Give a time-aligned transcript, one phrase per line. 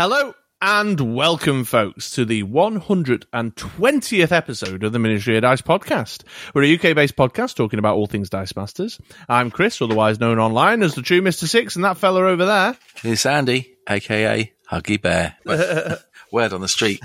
[0.00, 6.22] Hello and welcome, folks, to the 120th episode of the Ministry of Dice podcast.
[6.54, 8.98] We're a UK based podcast talking about all things Dice Masters.
[9.28, 11.46] I'm Chris, otherwise known online as the true Mr.
[11.46, 12.78] Six, and that fella over there.
[13.04, 15.36] It's Andy, aka Huggy Bear.
[16.32, 17.02] Word on the street.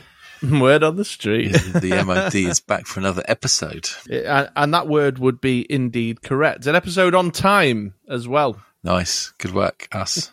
[0.42, 1.52] Word on the street.
[1.74, 3.90] the MOD is back for another episode.
[4.08, 6.66] and that word would be indeed correct.
[6.66, 8.58] An episode on time as well.
[8.82, 9.34] Nice.
[9.36, 10.32] Good work, us.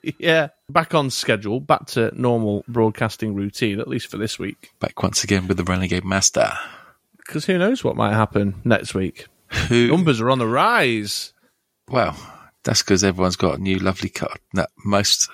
[0.18, 4.70] yeah, back on schedule, back to normal broadcasting routine, at least for this week.
[4.80, 6.52] Back once again with the Renegade Master.
[7.16, 9.26] Because who knows what might happen next week?
[9.68, 9.88] Who?
[9.88, 11.32] Numbers are on the rise.
[11.88, 12.16] Well,
[12.64, 14.34] that's because everyone's got a new lovely car.
[14.54, 15.28] No, most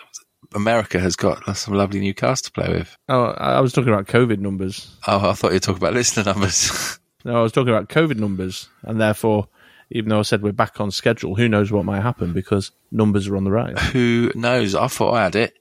[0.54, 2.96] America has got some lovely new cars to play with.
[3.08, 4.96] Oh, I was talking about COVID numbers.
[5.06, 6.98] Oh, I thought you were talking about listener numbers.
[7.24, 9.48] no, I was talking about COVID numbers, and therefore
[9.90, 13.28] even though I said we're back on schedule, who knows what might happen because numbers
[13.28, 13.78] are on the rise.
[13.92, 14.74] Who knows?
[14.74, 15.54] I thought I had it.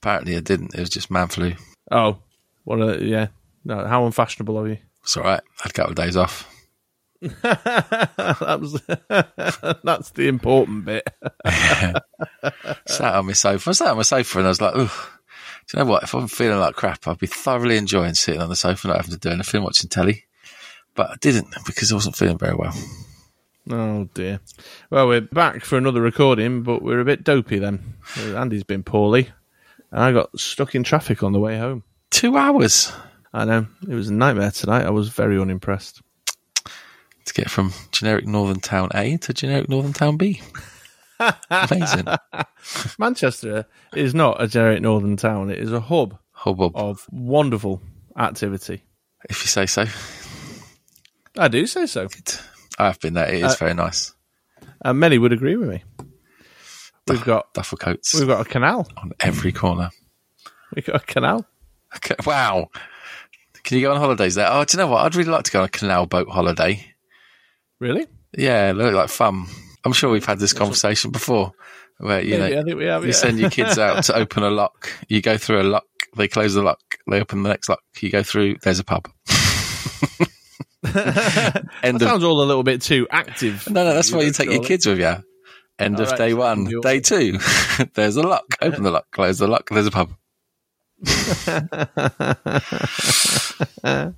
[0.00, 0.74] Apparently, I didn't.
[0.74, 1.54] It was just man flu.
[1.90, 2.18] Oh,
[2.64, 2.80] what?
[2.80, 3.26] Uh, a, yeah.
[3.64, 4.78] No, how unfashionable are you?
[5.02, 5.40] It's all right.
[5.58, 6.48] I had a couple of days off.
[7.22, 8.82] that was
[9.84, 11.08] that's the important bit.
[12.86, 13.70] sat on my sofa.
[13.70, 15.10] I sat on my sofa and I was like, "Oh,
[15.68, 16.02] do you know what?
[16.02, 19.12] If I'm feeling like crap, I'd be thoroughly enjoying sitting on the sofa, not having
[19.12, 20.24] to do anything, watching telly."
[20.94, 22.74] But I didn't because I wasn't feeling very well.
[23.70, 24.40] Oh dear.
[24.90, 27.94] Well, we're back for another recording, but we're a bit dopey then.
[28.18, 29.30] Andy's been poorly,
[29.90, 31.84] and I got stuck in traffic on the way home.
[32.10, 32.92] Two hours.
[33.32, 34.84] I know it was a nightmare tonight.
[34.84, 36.02] I was very unimpressed.
[37.24, 40.42] To get from generic Northern Town A to generic Northern Town B.
[41.48, 42.06] Amazing.
[42.98, 45.48] Manchester is not a generic Northern Town.
[45.50, 46.72] It is a hub Hubbub.
[46.74, 47.80] of wonderful
[48.18, 48.82] activity.
[49.30, 49.84] If you say so.
[51.38, 52.08] I do say so.
[52.08, 52.34] Good.
[52.78, 53.28] I have been there.
[53.32, 54.14] It is uh, very nice.
[54.84, 55.84] And many would agree with me.
[57.08, 58.14] We've got duffel coats.
[58.14, 59.90] We've got a canal on every corner.
[60.74, 61.46] We've got a canal.
[61.96, 62.68] Okay, wow.
[63.64, 64.48] Can you go on holidays there?
[64.50, 65.04] Oh, do you know what?
[65.04, 66.84] I'd really like to go on a canal boat holiday.
[67.80, 68.06] Really?
[68.36, 69.46] Yeah, look like fun.
[69.84, 71.52] I'm sure we've had this conversation before.
[71.98, 73.14] Where you Maybe, know, I think we have, you yeah.
[73.14, 74.90] send your kids out to open a lock.
[75.08, 75.84] You go through a lock.
[76.16, 76.80] They close the lock.
[77.08, 77.80] They open the next lock.
[78.00, 78.56] You go through.
[78.62, 79.08] There's a pub.
[80.92, 83.68] that sounds all a little bit too active.
[83.70, 85.14] No, no, that's why you take your kids with you.
[85.78, 87.38] End All of right, day one, you're- day two.
[87.94, 88.44] there's a lock.
[88.60, 89.10] Open the lock.
[89.10, 89.68] Close the lock.
[89.70, 90.12] There's a pub.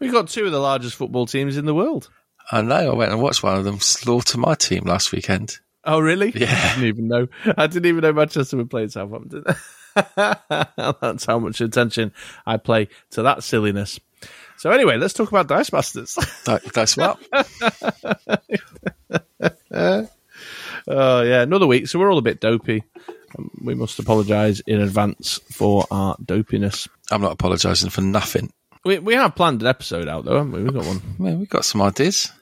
[0.00, 2.08] We've got two of the largest football teams in the world.
[2.52, 2.92] I know.
[2.92, 5.58] I went and watched one of them slaughter my team last weekend.
[5.84, 6.32] Oh, really?
[6.34, 6.50] Yeah.
[6.50, 7.28] I didn't even know.
[7.56, 9.44] I didn't even know Manchester would play Southampton.
[10.16, 12.12] That's how much attention
[12.46, 13.98] I play to that silliness.
[14.58, 16.16] So anyway, let's talk about Dice Masters.
[16.72, 17.18] Dice what.
[20.90, 21.86] Oh yeah, another week.
[21.86, 22.82] So we're all a bit dopey.
[23.38, 26.88] Um, we must apologise in advance for our dopiness.
[27.10, 28.50] I'm not apologising for nothing.
[28.84, 30.62] We we have planned an episode out though, haven't we?
[30.62, 32.32] We've got one, I mean, we've got some ideas.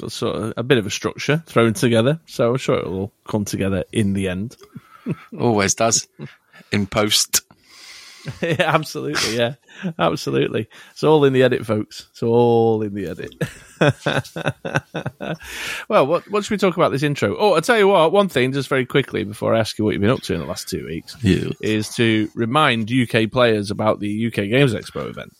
[0.00, 2.20] got sort of a bit of a structure thrown together.
[2.26, 4.56] So I'm sure it'll all come together in the end.
[5.36, 6.06] Always does.
[6.70, 7.40] In post.
[8.42, 9.36] yeah, absolutely.
[9.36, 9.54] Yeah,
[9.98, 10.68] absolutely.
[10.92, 12.06] It's all in the edit, folks.
[12.10, 13.34] It's all in the edit.
[15.88, 17.36] well, what what should we talk about this intro?
[17.36, 18.12] Oh, I'll tell you what.
[18.12, 20.40] One thing, just very quickly, before I ask you what you've been up to in
[20.40, 21.50] the last two weeks, Yeah.
[21.60, 25.32] is to remind UK players about the UK Games Expo event.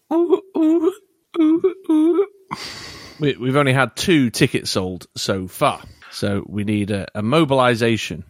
[3.20, 8.24] We, we've only had two tickets sold so far, so we need a, a mobilisation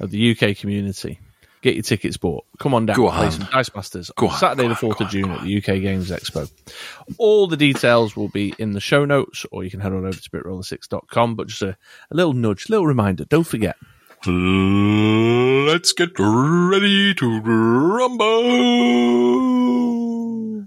[0.00, 1.18] of the UK community.
[1.64, 2.44] Get your tickets bought.
[2.58, 2.96] Come on down.
[2.96, 3.32] Go Play on.
[3.32, 5.80] some Dice Masters Go on Saturday go the fourth go of June at the UK
[5.80, 6.50] Games Expo.
[7.16, 10.12] All the details will be in the show notes, or you can head on over
[10.12, 11.36] to britroller6.com.
[11.36, 11.68] But just a,
[12.10, 13.24] a little nudge, little reminder.
[13.24, 13.76] Don't forget.
[14.26, 18.26] Let's get ready to rumble.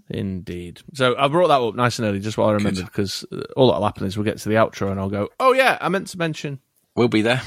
[0.09, 0.81] Indeed.
[0.96, 3.68] So I brought that up nice and early, just while I remembered, because uh, all
[3.68, 6.08] that'll happen is we'll get to the outro and I'll go, "Oh yeah, I meant
[6.08, 6.59] to mention."
[6.96, 7.43] We'll be there.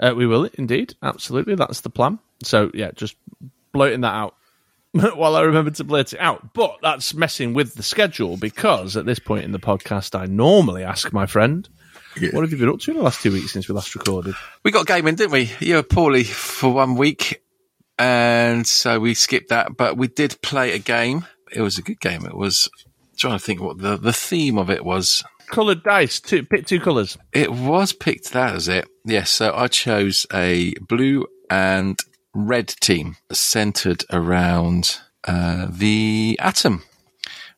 [0.00, 1.54] Uh, we will indeed, absolutely.
[1.54, 2.18] That's the plan.
[2.42, 3.16] So yeah, just
[3.72, 4.34] blurting that out
[4.92, 6.54] while I remember to blurt it out.
[6.54, 10.82] But that's messing with the schedule because at this point in the podcast, I normally
[10.84, 11.68] ask my friend,
[12.20, 12.30] Yeah.
[12.32, 14.34] "What have you been up to in the last two weeks since we last recorded?"
[14.64, 15.50] We got gaming, didn't we?
[15.60, 17.42] You were poorly for one week,
[17.98, 19.76] and so we skipped that.
[19.76, 21.26] But we did play a game.
[21.52, 22.24] It was a good game.
[22.24, 22.68] It was
[23.16, 25.22] trying to think what the the theme of it was.
[25.50, 27.18] Coloured dice, two, pick two colours.
[27.32, 28.32] It was picked.
[28.32, 28.88] That was it.
[29.04, 29.30] Yes.
[29.30, 31.98] So I chose a blue and
[32.32, 36.84] red team centered around uh, the atom,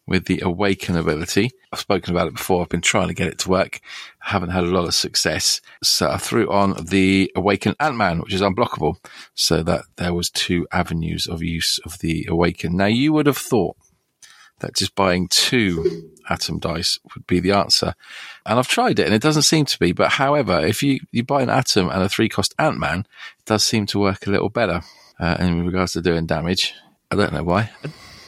[0.06, 1.50] with the Awaken ability.
[1.72, 2.62] I've spoken about it before.
[2.62, 3.80] I've been trying to get it to work.
[4.24, 5.60] I haven't had a lot of success.
[5.82, 8.96] So I threw on the Awaken Ant-Man, which is unblockable,
[9.34, 12.76] so that there was two avenues of use of the Awaken.
[12.76, 13.76] Now you would have thought
[14.62, 17.94] that just buying two atom dice would be the answer.
[18.46, 19.92] And I've tried it and it doesn't seem to be.
[19.92, 23.62] But however, if you, you buy an atom and a three cost Ant-Man, it does
[23.62, 24.80] seem to work a little better
[25.20, 26.74] uh, in regards to doing damage.
[27.10, 27.70] I don't know why.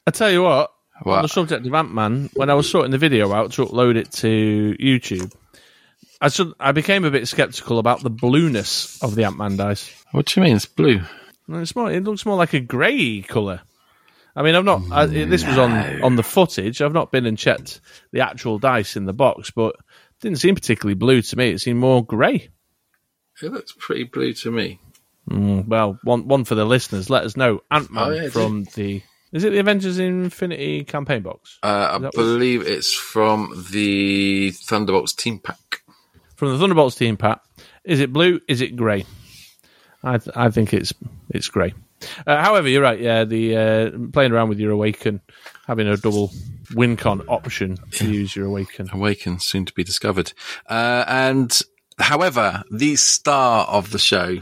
[0.07, 0.71] I tell you what,
[1.03, 1.17] What?
[1.17, 3.97] on the subject of Ant Man, when I was sorting the video out to upload
[3.97, 5.33] it to YouTube,
[6.21, 9.91] I should, I became a bit skeptical about the blueness of the Ant Man dice.
[10.13, 10.57] What do you mean?
[10.57, 11.01] It's blue.
[11.49, 13.61] It's more, it looks more like a grey colour.
[14.37, 14.83] I mean, I've not.
[14.91, 16.83] I, this was on on the footage.
[16.83, 17.81] I've not been and checked
[18.13, 21.51] the actual dice in the box, but it didn't seem particularly blue to me.
[21.51, 22.49] It seemed more grey.
[23.43, 24.81] It looks pretty blue to me.
[25.31, 27.09] Mm, well, one one for the listeners.
[27.11, 27.61] Let us know.
[27.71, 29.03] Ant Man Oh, yeah, from the.
[29.33, 31.59] Is it the Avengers Infinity campaign box?
[31.63, 35.83] Uh, I believe it's from the Thunderbolts team pack.
[36.37, 37.41] from the Thunderbolts team, pack,
[37.85, 38.41] Is it blue?
[38.47, 39.05] Is it grey?
[40.05, 40.93] I th- I think it's
[41.31, 41.75] it's grey.
[42.27, 42.99] Uh, however, you're right.
[43.01, 45.21] Yeah, the uh, playing around with your Awaken,
[45.67, 46.31] having a double
[46.73, 48.89] WinCon option to use your Awaken.
[48.93, 50.33] Awaken, soon to be discovered.
[50.69, 51.61] Uh, and
[51.99, 54.39] however, the star of the show,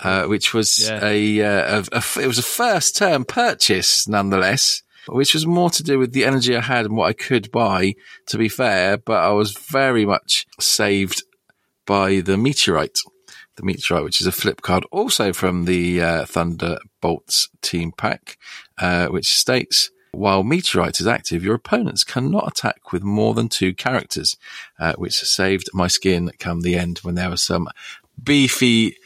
[0.00, 1.00] uh, which was Yeah.
[1.04, 5.82] a, uh, a, a- it was a first term purchase nonetheless, which was more to
[5.82, 7.94] do with the energy I had and what I could buy,
[8.26, 11.22] to be fair, but I was very much saved
[11.86, 12.98] by the meteorite.
[13.56, 16.24] The meteorite, which is a flip card, also from the uh,
[17.00, 18.38] Thunderbolts team pack,
[18.78, 23.74] uh, which states while meteorite is active, your opponents cannot attack with more than two
[23.74, 24.36] characters,
[24.78, 27.68] uh, which saved my skin come the end when there were some
[28.20, 28.96] beefy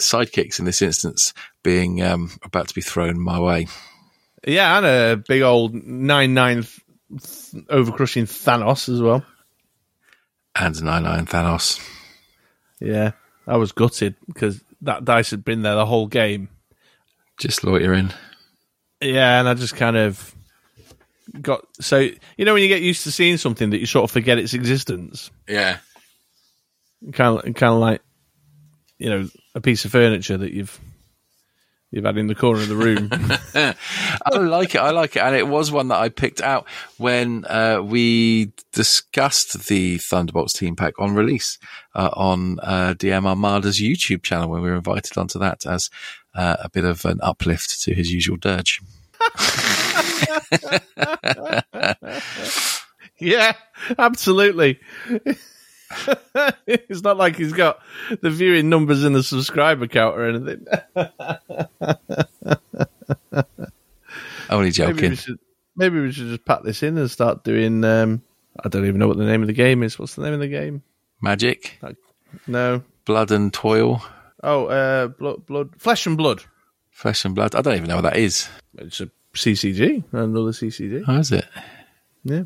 [0.00, 3.66] sidekicks in this instance being um, about to be thrown my way.
[4.46, 6.64] Yeah, and a big old nine nine
[7.68, 9.24] over crushing Thanos as well.
[10.54, 11.80] And 9 9 Thanos.
[12.80, 13.12] Yeah,
[13.46, 16.48] I was gutted because that dice had been there the whole game.
[17.38, 18.12] Just loitering.
[19.00, 20.34] Yeah, and I just kind of
[21.40, 24.10] got so you know when you get used to seeing something that you sort of
[24.10, 25.30] forget its existence.
[25.46, 25.78] Yeah.
[27.12, 28.02] kind of kind of like
[28.98, 30.80] you know a piece of furniture that you've
[31.90, 33.10] you've had in the corner of the room.
[33.54, 34.80] I like it.
[34.80, 35.20] I like it.
[35.20, 36.66] And it was one that I picked out
[36.98, 41.58] when uh, we discussed the Thunderbolts team pack on release
[41.94, 45.90] uh, on uh, DM Armada's YouTube channel when we were invited onto that as
[46.34, 48.80] uh, a bit of an uplift to his usual dirge.
[53.18, 53.54] yeah,
[53.98, 54.78] absolutely.
[56.66, 57.78] it's not like he's got
[58.20, 60.66] the viewing numbers in the subscriber count or anything.
[64.50, 65.10] Only Maybe joking.
[65.10, 65.38] we should
[65.76, 67.84] maybe we should just pack this in and start doing.
[67.84, 68.22] Um,
[68.64, 69.98] I don't even know what the name of the game is.
[69.98, 70.82] What's the name of the game?
[71.20, 71.78] Magic,
[72.46, 72.82] No.
[73.04, 74.02] blood and toil,
[74.42, 76.42] Oh, uh, blood, blood, flesh and blood.
[76.90, 77.54] flesh and blood.
[77.54, 78.48] I don't even know what that is.
[78.78, 81.04] It's a CCG, another CCG.
[81.04, 81.44] How is it?
[82.24, 82.44] Yeah.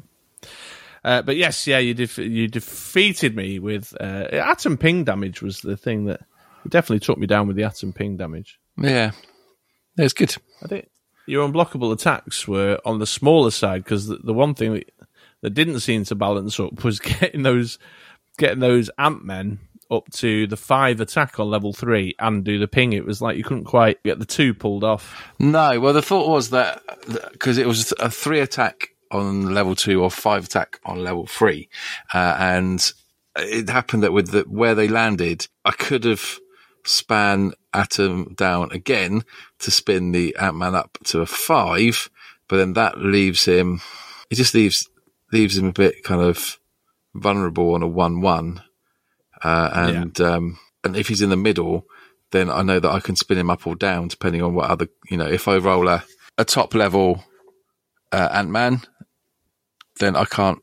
[1.04, 5.60] Uh, but yes, yeah, you def- you defeated me with uh, atom ping damage was
[5.60, 6.20] the thing that
[6.68, 8.58] definitely took me down with the atom ping damage.
[8.76, 9.10] Yeah.
[9.98, 10.34] It's good.
[10.62, 10.88] I think
[11.26, 14.90] your unblockable attacks were on the smaller side because the, the one thing that,
[15.42, 17.78] that didn't seem to balance up was getting those
[18.38, 19.58] getting those ant men
[19.90, 22.94] up to the five attack on level three and do the ping.
[22.94, 25.30] It was like you couldn't quite get the two pulled off.
[25.38, 26.82] No, well, the thought was that
[27.32, 31.68] because it was a three attack on level two or five attack on level three,
[32.12, 32.92] uh, and
[33.36, 36.38] it happened that with the, where they landed, I could have
[36.84, 39.24] span Atom down again
[39.60, 42.10] to spin the Ant Man up to a five,
[42.48, 43.80] but then that leaves him.
[44.30, 44.88] It just leaves
[45.32, 46.58] leaves him a bit kind of
[47.14, 48.62] vulnerable on a one-one,
[49.42, 51.86] uh, and um, and if he's in the middle,
[52.32, 54.88] then I know that I can spin him up or down depending on what other,
[55.10, 56.04] you know, if I roll a,
[56.36, 57.24] a top level
[58.10, 58.82] uh, Ant Man,
[59.98, 60.58] then I can't,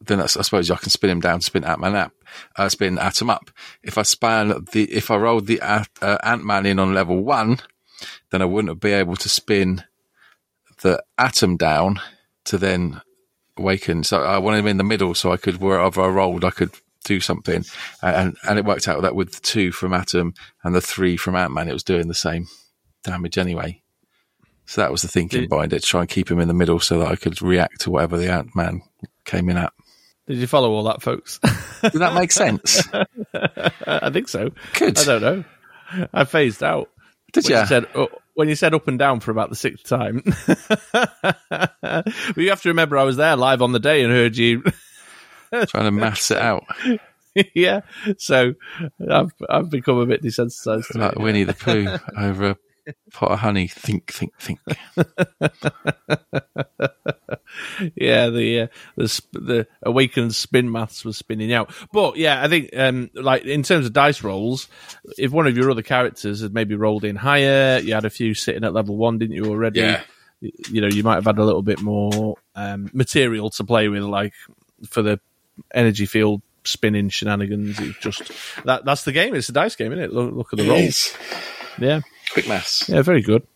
[0.00, 2.12] then I suppose I can spin him down spin Ant Man up,
[2.56, 3.50] uh, spin Atom up.
[3.82, 7.58] If I span the, if I rolled the uh, Ant Man in on level one,
[8.30, 9.84] then I wouldn't be able to spin
[10.82, 12.00] the Atom down
[12.44, 13.00] to then
[13.56, 14.04] awaken.
[14.04, 16.72] So I wanted him in the middle so I could, wherever I rolled, I could
[17.04, 17.64] do something.
[18.02, 21.36] And, and it worked out that with the two from Atom and the three from
[21.36, 22.46] Ant Man, it was doing the same
[23.04, 23.82] damage anyway.
[24.66, 26.54] So that was the thinking Did- behind it, to try and keep him in the
[26.54, 28.82] middle so that I could react to whatever the Ant Man
[29.24, 29.72] came in at.
[30.26, 31.38] Did you follow all that, folks?
[31.82, 32.82] Did that make sense?
[33.86, 34.50] I think so.
[34.72, 34.98] Good.
[34.98, 35.44] I don't know.
[36.14, 36.88] I phased out.
[37.34, 40.22] Did you said uh, when you said up and down for about the sixth time.
[40.46, 42.06] but
[42.36, 44.62] you have to remember, I was there live on the day and heard you.
[45.52, 46.64] Trying to maths it out
[47.54, 47.80] yeah,
[48.18, 48.54] so
[49.10, 50.88] I've I've become a bit desensitized.
[50.88, 51.18] To like.
[51.18, 52.56] Winnie the Pooh over a
[53.12, 53.68] pot of honey.
[53.68, 54.60] Think, think, think.
[57.94, 61.72] yeah, the uh, the the awakened spin maths was spinning out.
[61.92, 64.68] But yeah, I think um, like in terms of dice rolls,
[65.18, 68.34] if one of your other characters had maybe rolled in higher, you had a few
[68.34, 69.80] sitting at level one, didn't you already?
[69.80, 70.02] Yeah.
[70.40, 74.02] You know, you might have had a little bit more um, material to play with,
[74.02, 74.34] like
[74.88, 75.18] for the
[75.72, 77.78] energy field spinning shenanigans.
[77.80, 78.30] It's just
[78.64, 79.34] that that's the game.
[79.34, 80.12] It's a dice game, isn't it?
[80.12, 81.16] Look, look at the rolls.
[81.78, 82.00] Yeah,
[82.34, 82.88] Quick maths.
[82.88, 83.46] yeah, very good.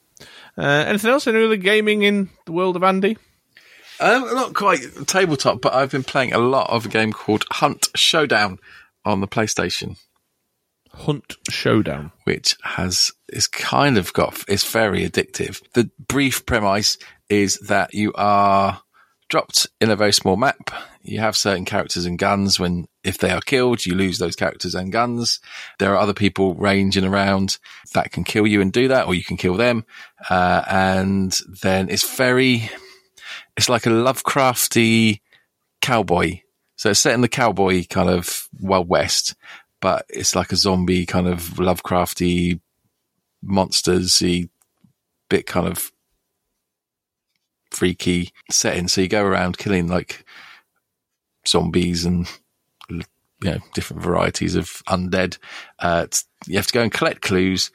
[0.56, 1.26] Uh, anything else?
[1.26, 3.16] Any other gaming in the world of Andy?
[4.00, 7.88] Um, not quite tabletop, but I've been playing a lot of a game called Hunt
[7.96, 8.58] Showdown
[9.04, 9.98] on the PlayStation,
[10.92, 12.12] Hunt Showdown.
[12.24, 15.60] which has is kind of got is very addictive.
[15.74, 18.80] The brief premise is that you are
[19.28, 20.70] dropped in a very small map.
[21.02, 22.58] You have certain characters and guns.
[22.58, 25.40] When if they are killed, you lose those characters and guns.
[25.78, 27.58] There are other people ranging around
[27.94, 29.84] that can kill you and do that, or you can kill them.
[30.28, 32.70] Uh, and then it's very,
[33.56, 35.20] it's like a Lovecrafty
[35.80, 36.40] cowboy.
[36.76, 39.34] So it's set in the cowboy kind of Wild West,
[39.80, 42.60] but it's like a zombie kind of Lovecrafty
[43.44, 44.48] monstersy
[45.28, 45.92] bit kind of
[47.70, 48.88] freaky setting.
[48.88, 50.24] So you go around killing like
[51.46, 52.28] zombies and
[52.90, 53.02] you
[53.42, 55.38] know different varieties of undead.
[55.78, 56.06] Uh,
[56.46, 57.70] you have to go and collect clues,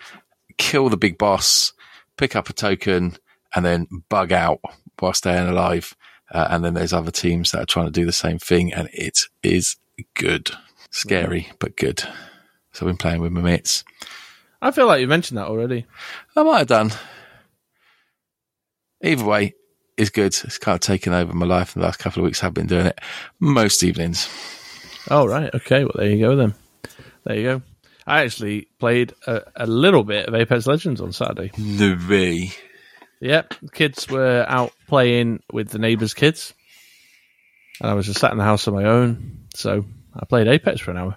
[0.58, 1.74] kill the big boss,
[2.18, 3.18] pick up a token,
[3.56, 4.60] and then bug out
[5.00, 5.96] while staying alive.
[6.32, 8.90] Uh, and then there's other teams that are trying to do the same thing, and
[8.92, 9.78] it is
[10.16, 10.52] good,
[10.90, 12.00] scary but good.
[12.72, 13.84] So I've been playing with my mates.
[14.62, 15.86] I feel like you mentioned that already.
[16.36, 16.92] I might have done.
[19.04, 19.54] Either way,
[19.98, 20.36] it's good.
[20.44, 22.44] It's kind of taken over my life in the last couple of weeks.
[22.44, 23.00] I've been doing it
[23.40, 24.30] most evenings.
[25.10, 25.54] Oh, right.
[25.54, 25.84] Okay.
[25.84, 26.54] Well, there you go then.
[27.26, 27.62] There you go.
[28.06, 31.52] I actually played a, a little bit of Apex Legends on Saturday.
[31.58, 32.52] The V.
[33.22, 33.54] Yep.
[33.62, 36.54] The kids were out playing with the neighbours' kids.
[37.80, 39.48] And I was just sat in the house on my own.
[39.56, 41.16] So I played Apex for an hour.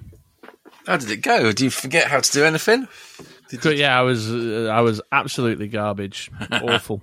[0.87, 1.51] How did it go?
[1.51, 2.87] Do you forget how to do anything?
[3.63, 7.03] But yeah, I was uh, I was absolutely garbage, awful,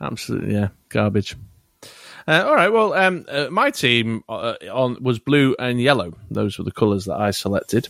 [0.00, 1.36] absolutely yeah, garbage.
[2.26, 6.12] Uh, all right, well, um, uh, my team uh, on was blue and yellow.
[6.30, 7.88] Those were the colours that I selected.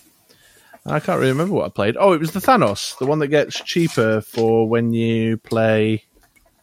[0.86, 1.96] I can't really remember what I played.
[1.98, 6.04] Oh, it was the Thanos, the one that gets cheaper for when you play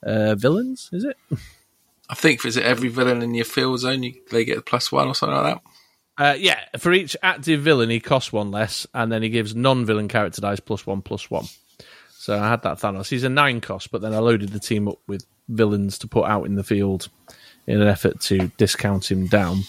[0.02, 0.90] uh, villains.
[0.94, 1.18] Is it?
[2.10, 4.92] I think is it every villain in your field zone you, they get a plus
[4.92, 5.62] one or something like that.
[6.18, 10.08] Uh, yeah, for each active villain, he costs one less, and then he gives non-villain
[10.08, 11.46] character dice plus one plus one.
[12.12, 13.10] So I had that Thanos.
[13.10, 16.26] He's a nine cost, but then I loaded the team up with villains to put
[16.26, 17.10] out in the field
[17.68, 19.62] in an effort to discount him down.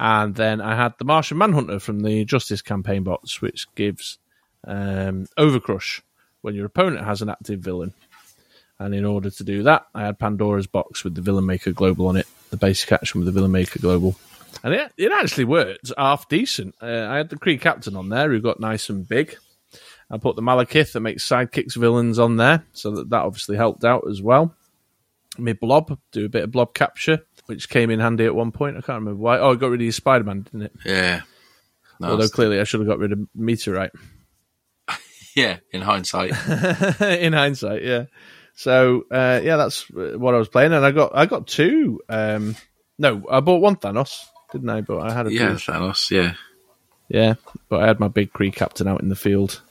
[0.00, 4.18] And then I had the Martian Manhunter from the Justice campaign box, which gives
[4.66, 6.02] um, Overcrush
[6.42, 7.94] when your opponent has an active villain.
[8.80, 12.06] And in order to do that, I had Pandora's box with the Villain Maker Global
[12.06, 14.16] on it, the basic action with the Villain Maker Global.
[14.62, 16.74] And it, it actually worked half decent.
[16.80, 19.36] Uh, I had the Kree Captain on there who got nice and big.
[20.10, 23.84] I put the Malekith that makes sidekicks villains on there, so that, that obviously helped
[23.84, 24.54] out as well.
[25.38, 28.76] Me Blob, do a bit of blob capture, which came in handy at one point.
[28.76, 29.38] I can't remember why.
[29.38, 30.72] Oh, I got rid of Spider Man, didn't it?
[30.84, 31.22] Yeah.
[32.00, 32.10] Nice.
[32.10, 33.92] Although clearly I should have got rid of Meteorite.
[35.36, 36.30] yeah, in hindsight.
[37.00, 38.04] in hindsight, yeah.
[38.54, 42.00] So uh, yeah, that's what I was playing, and I got I got two.
[42.08, 42.56] Um,
[42.98, 44.80] no, I bought one Thanos, didn't I?
[44.80, 45.50] But I had a yeah.
[45.50, 46.34] Thanos, yeah.
[47.08, 47.34] yeah.
[47.68, 49.62] But I had my big Kree captain out in the field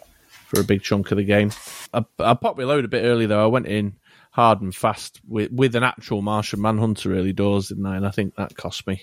[0.47, 1.51] for a big chunk of the game.
[1.93, 3.43] I, I popped my load a bit early though.
[3.43, 3.95] I went in
[4.38, 7.98] hard and fast with with an actual Martian Manhunter early doors, didn't I?
[7.98, 9.01] And I think that cost me.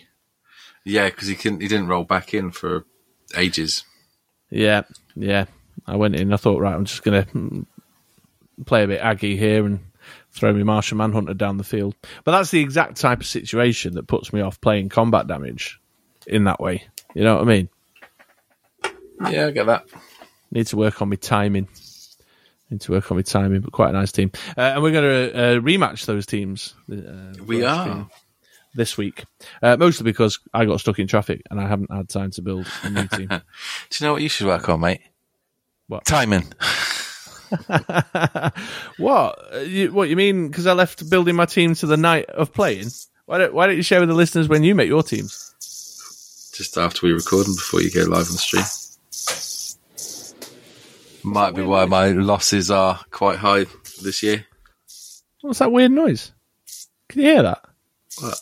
[0.85, 2.87] Yeah, because he couldn't he didn't roll back in for
[3.37, 3.85] ages.
[4.49, 4.83] Yeah,
[5.17, 5.47] yeah.
[5.87, 6.33] I went in.
[6.33, 7.67] I thought, right, I'm just gonna mm,
[8.64, 9.81] play a bit aggy here and
[10.31, 11.97] throw me Martian Manhunter down the field.
[12.23, 15.81] But that's the exact type of situation that puts me off playing combat damage
[16.29, 16.87] in that way.
[17.12, 17.69] You know what I mean?
[19.31, 19.87] Yeah, I get that.
[20.53, 21.67] Need to work on my timing.
[22.75, 24.33] Need to work on my timing, but quite a nice team.
[24.59, 26.75] Uh, and we're going to uh, rematch those teams.
[26.90, 27.85] Uh, We are.
[27.85, 28.11] stream
[28.75, 29.25] this week,
[29.62, 32.66] uh, mostly because I got stuck in traffic and I haven't had time to build
[32.83, 33.28] a new team.
[33.28, 35.02] Do you know what you should work on, mate?
[35.87, 36.04] What?
[36.04, 36.52] Timing.
[38.99, 39.38] what?
[39.69, 40.49] You, what you mean?
[40.49, 42.88] Because I left building my team to the night of playing.
[43.26, 45.54] Why don't Why don't you share with the listeners when you make your teams?
[46.57, 48.64] Just after we record and before you go live on the stream.
[51.25, 53.64] Might be why my losses are quite high
[54.02, 54.45] this year.
[55.40, 56.33] What's that weird noise?
[57.09, 57.64] Can you hear that?
[58.21, 58.40] What?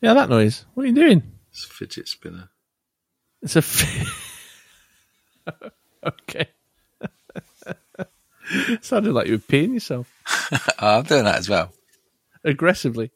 [0.00, 0.64] Yeah, that noise.
[0.74, 1.22] What are you doing?
[1.50, 2.48] It's a fidget spinner.
[3.42, 3.58] It's a.
[3.58, 4.36] F-
[6.06, 6.46] okay.
[8.80, 10.10] Sounded like you were peeing yourself
[10.52, 10.58] Oh,
[10.98, 11.72] I'm doing that as well.
[12.44, 13.10] aggressively.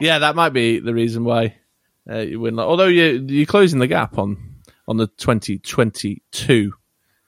[0.00, 1.54] yeah, that might be the reason why
[2.10, 2.58] uh, you win.
[2.58, 4.56] Although you you're closing the gap on
[4.88, 6.72] on the 2022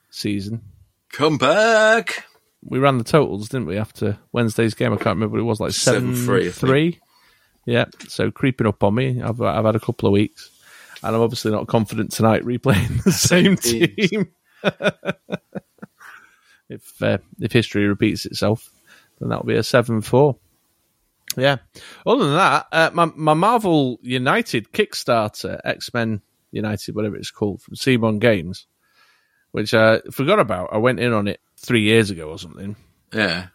[0.09, 0.61] season.
[1.11, 2.25] Come back.
[2.63, 3.77] We ran the totals, didn't we?
[3.77, 6.99] After Wednesday's game, I can't remember what it was like seven, Seven, three, three.
[7.65, 9.21] Yeah, so creeping up on me.
[9.21, 10.49] I've I've had a couple of weeks,
[11.03, 14.31] and I'm obviously not confident tonight replaying the same team.
[16.69, 18.69] if uh, if history repeats itself,
[19.19, 20.37] then that'll be a seven four.
[21.39, 21.57] Yeah.
[22.05, 27.61] Other than that, uh, my my Marvel United Kickstarter, X Men United, whatever it's called,
[27.61, 28.67] from CMON Games,
[29.51, 30.69] which I forgot about.
[30.71, 32.75] I went in on it three years ago or something.
[33.13, 33.47] Yeah.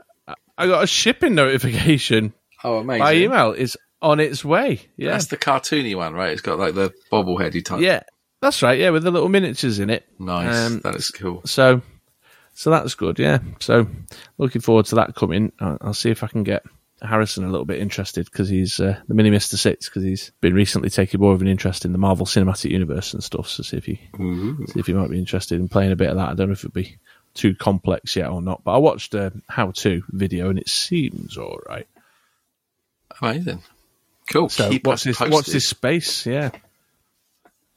[0.57, 2.33] I got a shipping notification
[2.64, 3.03] Oh, amazing.
[3.03, 3.50] by email.
[3.53, 4.81] It's on its way.
[4.97, 5.11] Yeah.
[5.12, 6.31] That's the cartoony one, right?
[6.31, 7.81] It's got like the bobbleheady type.
[7.81, 8.03] yeah.
[8.41, 8.79] That's right.
[8.79, 10.07] Yeah, with the little miniatures in it.
[10.19, 10.67] Nice.
[10.71, 11.41] Um, that is cool.
[11.47, 11.81] So,
[12.53, 13.19] so that's good.
[13.19, 13.38] Yeah.
[13.61, 13.87] So,
[14.38, 15.50] looking forward to that coming.
[15.61, 16.62] I'll, I'll see if I can get
[17.04, 20.54] Harrison a little bit interested because he's uh, the mini Mister Six because he's been
[20.54, 23.49] recently taking more of an interest in the Marvel Cinematic Universe and stuff.
[23.49, 24.66] So see if he Ooh.
[24.66, 26.30] see if he might be interested in playing a bit of that.
[26.30, 26.96] I don't know if it'd be
[27.34, 31.37] too complex yet or not, but I watched a how to video and it seems
[31.37, 31.87] all right.
[33.20, 33.62] Amazing.
[34.30, 34.49] Cool.
[34.49, 35.34] So Keep watch us this, posted.
[35.34, 36.50] watch this space, yeah,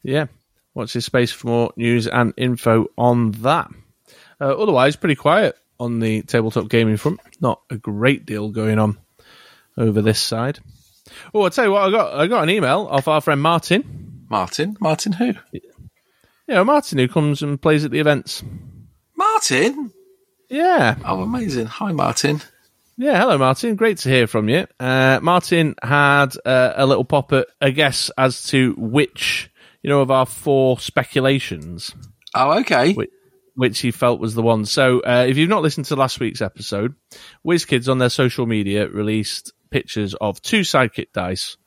[0.03, 0.27] yeah.
[0.74, 3.69] Watch this space for more news and info on that.
[4.39, 7.19] Uh, otherwise, pretty quiet on the tabletop gaming front.
[7.41, 8.98] Not a great deal going on
[9.77, 10.60] over this side.
[11.34, 14.25] Oh, I'll tell you what, I got I got an email off our friend Martin.
[14.29, 14.75] Martin.
[14.79, 15.34] Martin who?
[16.48, 18.43] Yeah, Martin who comes and plays at the events.
[19.15, 19.91] Martin?
[20.50, 21.65] Yeah, Oh, amazing.
[21.65, 22.41] Hi, Martin.
[22.98, 23.75] Yeah, hello, Martin.
[23.75, 24.65] Great to hear from you.
[24.79, 29.51] Uh, Martin had uh, a little pop at a guess as to which,
[29.84, 31.93] you know, of our four speculations,
[32.34, 32.93] Oh, okay.
[32.93, 33.10] which,
[33.56, 34.65] which he felt was the one.
[34.65, 36.95] So, uh, if you've not listened to last week's episode,
[37.45, 41.58] WizKids on their social media released pictures of two sidekick dice,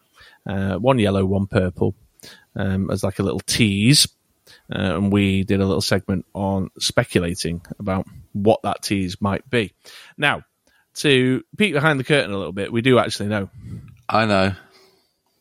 [0.48, 1.94] uh, one yellow, one purple,
[2.56, 4.08] um, as like a little tease.
[4.72, 9.72] Uh, and we did a little segment on speculating about what that tease might be.
[10.16, 10.42] Now,
[10.94, 13.48] to peek behind the curtain a little bit, we do actually know,
[14.08, 14.54] I know.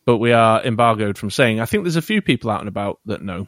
[0.06, 1.60] but we are embargoed from saying.
[1.60, 3.48] I think there's a few people out and about that know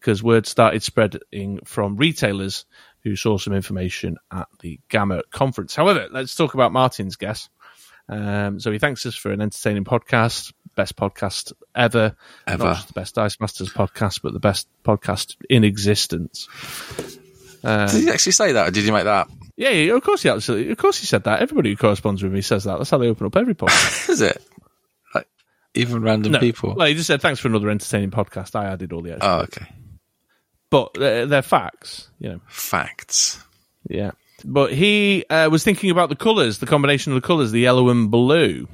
[0.00, 2.64] because word started spreading from retailers
[3.02, 5.74] who saw some information at the GAMA conference.
[5.74, 7.48] However, let's talk about Martin's guess.
[8.08, 12.16] Um, so he thanks us for an entertaining podcast, best podcast ever,
[12.46, 12.64] Ever.
[12.64, 16.48] not just the best Dice Masters podcast, but the best podcast in existence.
[17.62, 19.30] Did he actually say that, or did he make that up?
[19.56, 21.42] Yeah, yeah, of course he absolutely, of course he said that.
[21.42, 22.78] Everybody who corresponds with me says that.
[22.78, 24.08] That's how they open up every podcast.
[24.08, 24.40] Is it?
[25.14, 25.26] Like,
[25.74, 26.38] even random No.
[26.38, 26.74] people?
[26.76, 28.54] Well, he just said thanks for another entertaining podcast.
[28.54, 29.66] I added all the extra, oh, okay.
[30.70, 32.40] but uh, they're facts, you know.
[32.46, 33.42] Facts.
[33.88, 34.12] Yeah.
[34.44, 37.88] But he uh, was thinking about the colours, the combination of the colours, the yellow
[37.88, 38.68] and blue,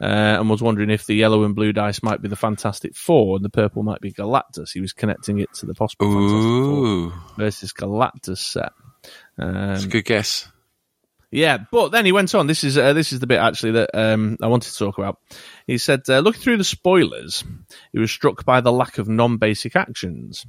[0.00, 3.36] uh, and was wondering if the yellow and blue dice might be the Fantastic Four
[3.36, 4.72] and the purple might be Galactus.
[4.72, 8.72] He was connecting it to the possible Fantastic Four versus Galactus set.
[9.36, 10.48] That's a Um, good guess.
[11.32, 12.46] Yeah, but then he went on.
[12.46, 15.18] This is uh, this is the bit actually that um, I wanted to talk about.
[15.66, 17.42] He said, uh, looking through the spoilers,
[17.90, 20.44] he was struck by the lack of non-basic actions,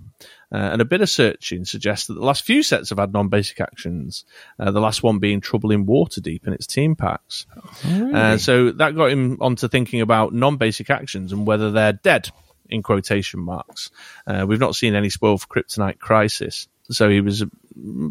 [0.54, 3.62] uh, and a bit of searching suggests that the last few sets have had non-basic
[3.62, 4.26] actions.
[4.60, 7.46] Uh, the last one being Trouble in Waterdeep and its team packs.
[7.86, 12.30] Uh, so that got him onto thinking about non-basic actions and whether they're dead
[12.70, 13.90] in quotation marks.
[14.28, 16.68] Uh, we've not seen any spoil for Kryptonite Crisis.
[16.90, 17.44] So he was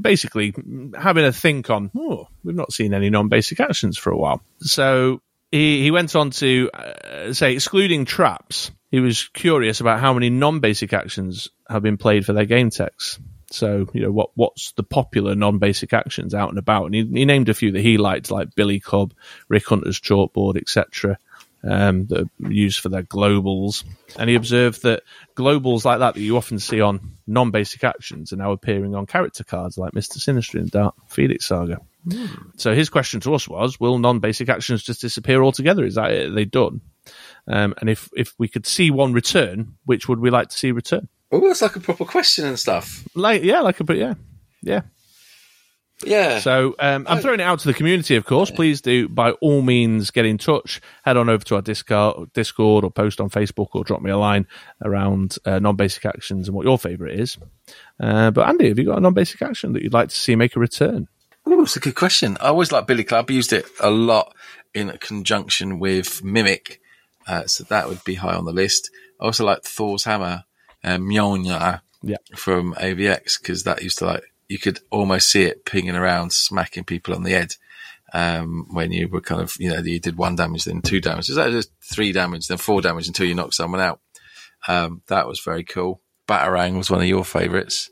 [0.00, 0.54] basically
[0.98, 4.42] having a think on, oh, we've not seen any non-basic actions for a while.
[4.60, 10.14] So he, he went on to uh, say, excluding traps, he was curious about how
[10.14, 13.20] many non-basic actions have been played for their game text.
[13.50, 16.86] So, you know, what what's the popular non-basic actions out and about?
[16.86, 19.12] And he, he named a few that he liked, like Billy Club,
[19.48, 21.18] Rick Hunter's chalkboard, etc
[21.68, 23.84] um, that are used for their globals.
[24.18, 25.02] And he observed that
[25.36, 29.44] globals like that that you often see on non-basic actions are now appearing on character
[29.44, 30.18] cards like Mr.
[30.18, 31.78] Sinister in Dark Phoenix Saga.
[32.56, 35.84] So his question to us was, will non-basic actions just disappear altogether?
[35.84, 36.30] Is that it?
[36.30, 36.80] Are they done?
[37.46, 40.72] Um, and if, if we could see one return, which would we like to see
[40.72, 41.08] return?
[41.30, 43.06] Oh, that's like a proper question and stuff.
[43.14, 44.14] Like, yeah, like a, but yeah,
[44.62, 44.82] yeah.
[46.04, 46.38] Yeah.
[46.40, 48.50] So um, I'm throwing it out to the community, of course.
[48.50, 50.80] Please do, by all means, get in touch.
[51.04, 54.46] Head on over to our Discord, or post on Facebook or drop me a line
[54.84, 57.38] around uh, non-basic actions and what your favourite is.
[58.00, 60.56] Uh, but Andy, have you got a non-basic action that you'd like to see make
[60.56, 61.08] a return?
[61.44, 62.36] Oh, it's a good question.
[62.40, 63.30] I always like Billy Club.
[63.30, 64.34] Used it a lot
[64.74, 66.80] in conjunction with Mimic,
[67.26, 68.90] uh, so that would be high on the list.
[69.20, 70.44] I also like Thor's Hammer,
[70.84, 72.16] uh, Mjolnir Yeah.
[72.36, 76.84] from AVX because that used to like you could almost see it pinging around, smacking
[76.84, 77.54] people on the head.
[78.14, 81.28] Um, when you were kind of, you know, you did one damage, then two damage.
[81.28, 84.00] That just three damage, then four damage until you knock someone out?
[84.68, 86.02] Um, that was very cool.
[86.28, 87.90] Batarang was one of your favourites.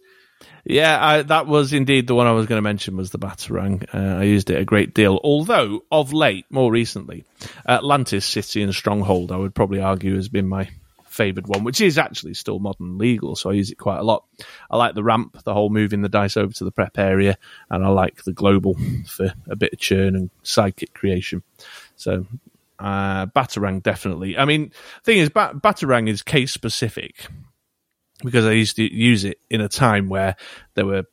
[0.64, 3.86] Yeah, I, that was indeed the one I was going to mention was the Batarang.
[3.94, 5.18] Uh, I used it a great deal.
[5.24, 7.24] Although, of late, more recently,
[7.66, 10.68] Atlantis City and Stronghold, I would probably argue, has been my
[11.20, 14.24] favoured one, which is actually still modern legal, so I use it quite a lot.
[14.70, 17.36] I like the ramp, the whole moving the dice over to the prep area,
[17.68, 18.74] and I like the global
[19.06, 21.42] for a bit of churn and sidekick creation.
[21.96, 22.24] So,
[22.78, 24.38] uh, Batarang definitely.
[24.38, 24.72] I mean,
[25.04, 27.26] thing is, ba- Batarang is case specific
[28.24, 30.36] because I used to use it in a time where
[30.72, 31.04] there were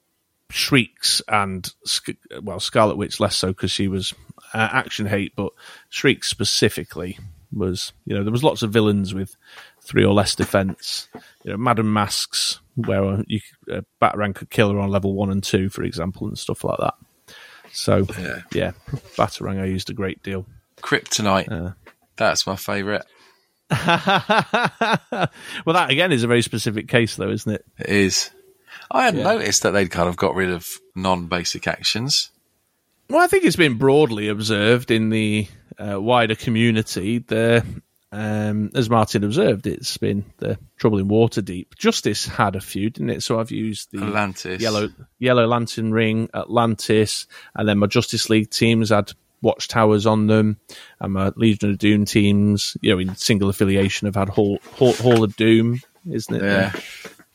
[0.50, 1.70] shrieks and
[2.41, 4.13] well, Scarlet Witch less so because she was
[4.54, 5.52] uh, action hate, but
[5.89, 7.20] shrieks specifically
[7.54, 9.36] was you know there was lots of villains with
[9.88, 11.08] three or less defense.
[11.43, 13.39] You know, Madame Masques where you
[13.71, 16.78] uh, Batarang could kill her on level one and two, for example, and stuff like
[16.80, 16.93] that.
[17.71, 18.41] So Yeah.
[18.54, 18.71] yeah,
[19.15, 20.45] Batarang I used a great deal.
[20.82, 21.52] Kryptonite.
[21.52, 21.71] Uh.
[22.17, 23.04] That's my favourite.
[23.69, 23.78] well,
[25.73, 27.65] that again is a very specific case, though, isn't it?
[27.80, 28.30] It is.
[28.91, 29.34] I hadn't Yeah.
[29.34, 32.32] noticed that they'd kind of got rid of non-basic actions.
[33.10, 35.47] Well, I think it's been broadly observed in the
[35.78, 37.19] uh, wider community.
[37.19, 37.65] The
[38.12, 41.76] um, as Martin observed, it's been the trouble in Waterdeep.
[41.78, 43.24] Justice had a few, didn't it?
[43.24, 44.62] So I've used the Atlantis.
[44.62, 44.89] yellow
[45.20, 50.58] Yellow Lantern Ring, Atlantis, and then my Justice League teams had watchtowers on them,
[51.00, 54.93] and my Legion of Doom teams, you know, in single affiliation, have had Hall, Hall,
[54.93, 56.43] Hall of Doom, isn't it?
[56.43, 56.72] Yeah.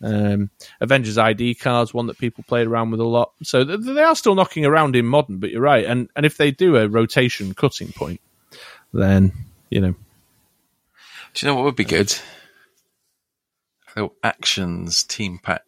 [0.04, 3.32] Um, Avengers ID cards, one that people played around with a lot.
[3.44, 5.84] So th- they are still knocking around in modern, but you're right.
[5.84, 8.20] And and if they do a rotation cutting point,
[8.92, 9.32] then
[9.70, 9.94] you know,
[11.34, 12.12] Do you know what would be good?
[13.94, 15.62] A little actions team pack.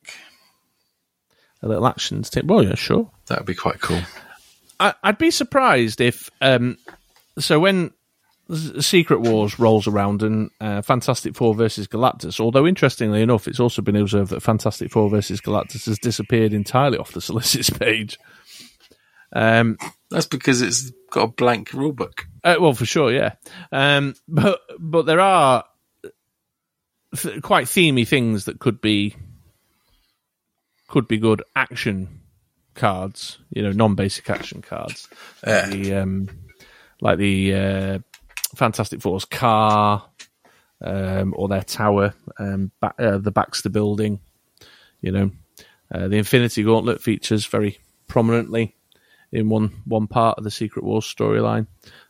[1.62, 2.46] a little actions team.
[2.46, 3.11] Well, yeah, sure.
[3.27, 4.00] That would be quite cool.
[4.81, 6.77] I, I'd be surprised if um,
[7.38, 7.92] so when
[8.81, 12.38] Secret Wars rolls around and uh, Fantastic Four versus Galactus.
[12.40, 16.98] Although interestingly enough, it's also been observed that Fantastic Four versus Galactus has disappeared entirely
[16.98, 18.18] off the solicits page.
[19.34, 19.76] Um,
[20.10, 22.20] That's because it's got a blank rulebook.
[22.42, 23.34] Uh, well, for sure, yeah.
[23.72, 25.64] Um, but but there are
[27.16, 29.16] th- quite themey things that could be
[30.88, 32.20] could be good action
[32.74, 33.38] cards.
[33.50, 35.08] You know, non-basic action cards.
[35.46, 35.68] Yeah.
[35.68, 36.28] The um,
[37.00, 37.98] like the uh,
[38.54, 40.04] Fantastic Four's car
[40.80, 44.20] um, or their tower, um, uh, the Baxter Building.
[45.00, 45.30] You know,
[45.92, 48.76] uh, the Infinity Gauntlet features very prominently
[49.34, 51.66] in one one part of the Secret Wars storyline.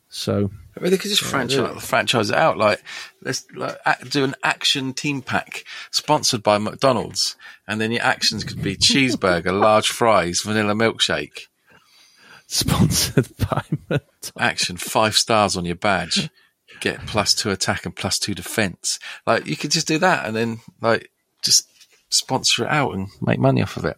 [0.09, 2.57] So I mean, they could just franchise, franchise it out.
[2.57, 2.83] Like,
[3.23, 3.77] let's like,
[4.11, 9.59] do an action team pack sponsored by McDonald's, and then your actions could be cheeseburger,
[9.61, 11.49] large fries, vanilla milkshake.
[12.47, 14.33] sponsored by McDonald's.
[14.39, 16.31] Action five stars on your badge.
[16.81, 18.99] Get plus two attack and plus two defense.
[19.27, 21.11] Like, you could just do that, and then like
[21.43, 21.69] just
[22.09, 23.97] sponsor it out and make money off of it.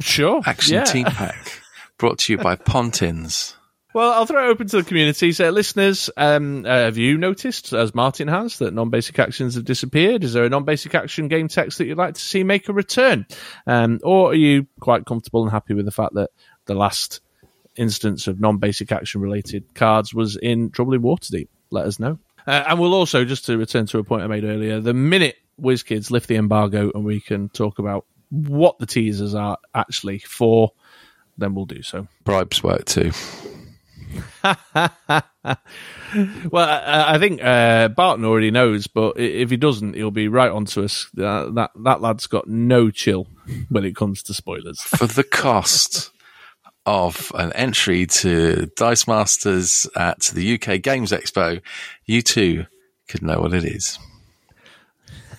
[0.00, 0.42] Sure.
[0.44, 0.84] Action yeah.
[0.84, 1.62] team pack
[1.98, 3.54] brought to you by Pontins.
[3.94, 5.30] Well, I'll throw it open to the community.
[5.30, 10.24] So, listeners, um, uh, have you noticed, as Martin has, that non-basic actions have disappeared?
[10.24, 13.24] Is there a non-basic action game text that you'd like to see make a return,
[13.68, 16.30] um, or are you quite comfortable and happy with the fact that
[16.66, 17.20] the last
[17.76, 21.46] instance of non-basic action related cards was in Trouble in Waterdeep?
[21.70, 22.18] Let us know.
[22.48, 25.36] Uh, and we'll also, just to return to a point I made earlier, the minute
[25.60, 30.72] WizKids lift the embargo and we can talk about what the teasers are actually for,
[31.38, 32.08] then we'll do so.
[32.24, 33.12] Bribes work too.
[36.50, 40.50] Well, I, I think uh, Barton already knows, but if he doesn't, he'll be right
[40.50, 41.08] onto us.
[41.18, 43.26] Uh, that that lad's got no chill
[43.68, 44.80] when it comes to spoilers.
[44.82, 46.10] for the cost
[46.86, 51.60] of an entry to Dice Masters at the UK Games Expo,
[52.04, 52.66] you too
[53.08, 53.98] could know what it is.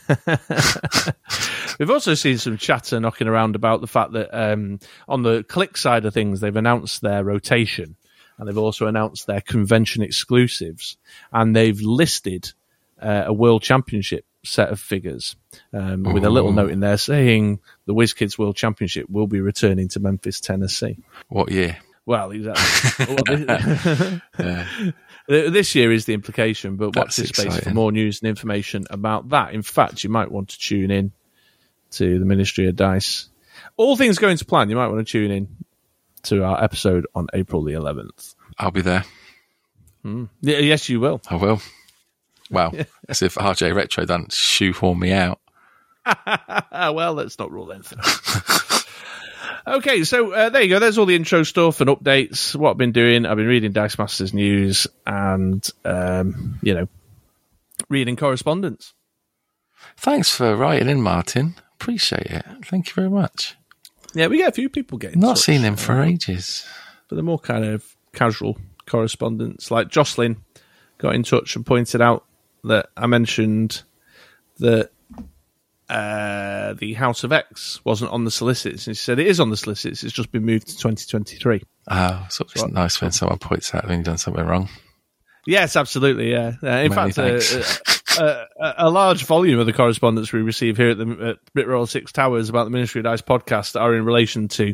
[1.79, 5.77] We've also seen some chatter knocking around about the fact that um, on the click
[5.77, 7.95] side of things, they've announced their rotation
[8.37, 10.97] and they've also announced their convention exclusives,
[11.31, 12.51] and they've listed
[13.01, 15.35] uh, a World Championship set of figures
[15.73, 19.87] um, with a little note in there saying the WizKids World Championship will be returning
[19.89, 20.97] to Memphis, Tennessee.
[21.29, 21.77] What year?
[22.05, 23.15] Well, exactly.
[24.37, 24.65] well,
[25.27, 28.85] this, year is the implication, but watch That's this space for more news and information
[28.89, 29.53] about that.
[29.53, 31.11] In fact, you might want to tune in
[31.91, 33.29] to the Ministry of Dice.
[33.77, 35.47] All things going to plan, you might want to tune in
[36.23, 38.35] to our episode on April the 11th.
[38.57, 39.03] I'll be there.
[40.03, 40.25] Hmm.
[40.41, 41.21] Yeah, yes, you will.
[41.29, 41.61] I will.
[42.51, 42.71] Wow.
[43.09, 45.39] As if RJ Retro doesn't shoehorn me out.
[46.71, 47.99] Well, let's not rule anything.
[49.67, 50.79] Okay, so uh, there you go.
[50.79, 52.55] There's all the intro stuff and updates.
[52.55, 56.87] What I've been doing, I've been reading Dice Masters news and, um, you know,
[57.89, 58.93] reading correspondence.
[59.97, 61.55] Thanks for writing in, Martin.
[61.75, 62.45] Appreciate it.
[62.65, 63.55] Thank you very much.
[64.13, 66.65] Yeah, we get a few people getting Not touch, seen him for ages.
[67.09, 69.71] but they're more kind of casual correspondence.
[69.71, 70.37] Like Jocelyn
[70.97, 72.23] got in touch and pointed out
[72.63, 73.83] that I mentioned
[74.59, 74.91] that
[75.89, 79.49] uh, the House of X wasn't on the solicits, and she said it is on
[79.49, 80.03] the solicits.
[80.03, 81.61] It's just been moved to 2023.
[81.89, 84.69] Oh, so it's nice when someone points out when you've done something wrong.
[85.45, 86.31] Yes, absolutely.
[86.31, 86.53] Yeah.
[86.63, 90.77] Uh, in Many fact, uh, uh, uh, a large volume of the correspondence we receive
[90.77, 94.05] here at the at Britroll Six Towers about the Ministry of Dice podcast are in
[94.05, 94.73] relation to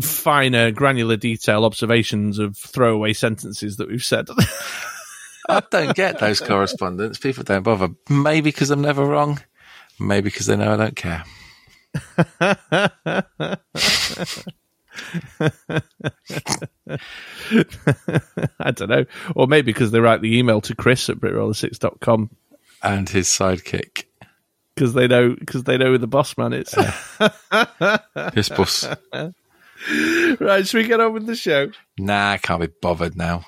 [0.00, 4.28] finer, granular detail observations of throwaway sentences that we've said.
[5.48, 7.18] I don't get those correspondence.
[7.18, 7.90] People don't bother.
[8.08, 9.40] Maybe because I'm never wrong.
[9.98, 11.24] Maybe because they know I don't care.
[18.60, 19.04] I don't know.
[19.34, 22.30] Or maybe because they write the email to Chris at britroller6.com
[22.82, 24.04] And his sidekick.
[24.74, 26.74] because they know because they know who the boss man is.
[28.34, 28.86] His boss.
[30.40, 31.70] right, should we get on with the show?
[31.98, 33.44] Nah, I can't be bothered now.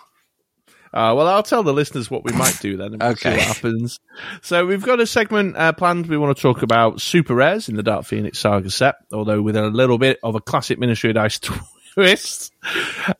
[0.96, 3.36] Uh, well, I'll tell the listeners what we might do then and we'll see Okay.
[3.36, 4.00] what happens.
[4.40, 6.06] So we've got a segment uh, planned.
[6.06, 9.56] We want to talk about super rares in the Dark Phoenix Saga set, although with
[9.56, 11.38] a little bit of a classic Ministry of Dice
[11.94, 12.52] twist.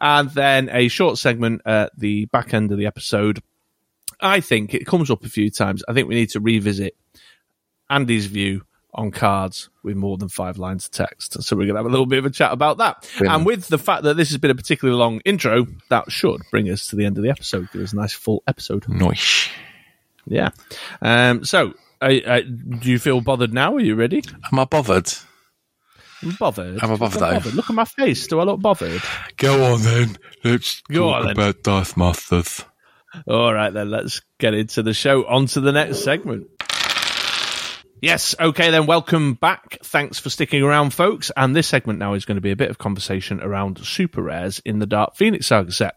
[0.01, 3.43] And then a short segment at the back end of the episode.
[4.21, 5.85] I think it comes up a few times.
[5.87, 6.97] I think we need to revisit
[7.91, 8.63] Andy's view
[8.97, 11.43] on cards with more than five lines of text.
[11.43, 13.09] So we're going to have a little bit of a chat about that.
[13.19, 13.37] Brilliant.
[13.37, 16.69] And with the fact that this has been a particularly long intro, that should bring
[16.71, 17.69] us to the end of the episode.
[17.73, 18.85] Give us a nice full episode.
[18.85, 19.51] Noish.
[20.27, 20.51] Yeah.
[21.03, 23.77] Um, so, uh, uh, do you feel bothered now?
[23.77, 24.23] Are you ready?
[24.51, 25.13] Am I bothered?
[26.23, 26.83] I'm bothered.
[26.83, 27.51] I'm bothered, I'm though.
[27.51, 28.27] Look at my face.
[28.27, 29.03] Do I look bothered?
[29.37, 30.17] Go on then.
[30.43, 31.33] Let's Go on, then.
[31.33, 32.65] about Darth Masters.
[33.27, 35.25] All right, then let's get into the show.
[35.27, 36.49] On to the next segment.
[38.03, 39.79] Yes, okay, then welcome back.
[39.83, 41.31] Thanks for sticking around, folks.
[41.37, 44.61] And this segment now is going to be a bit of conversation around super rares
[44.65, 45.95] in the Dark Phoenix Saga set.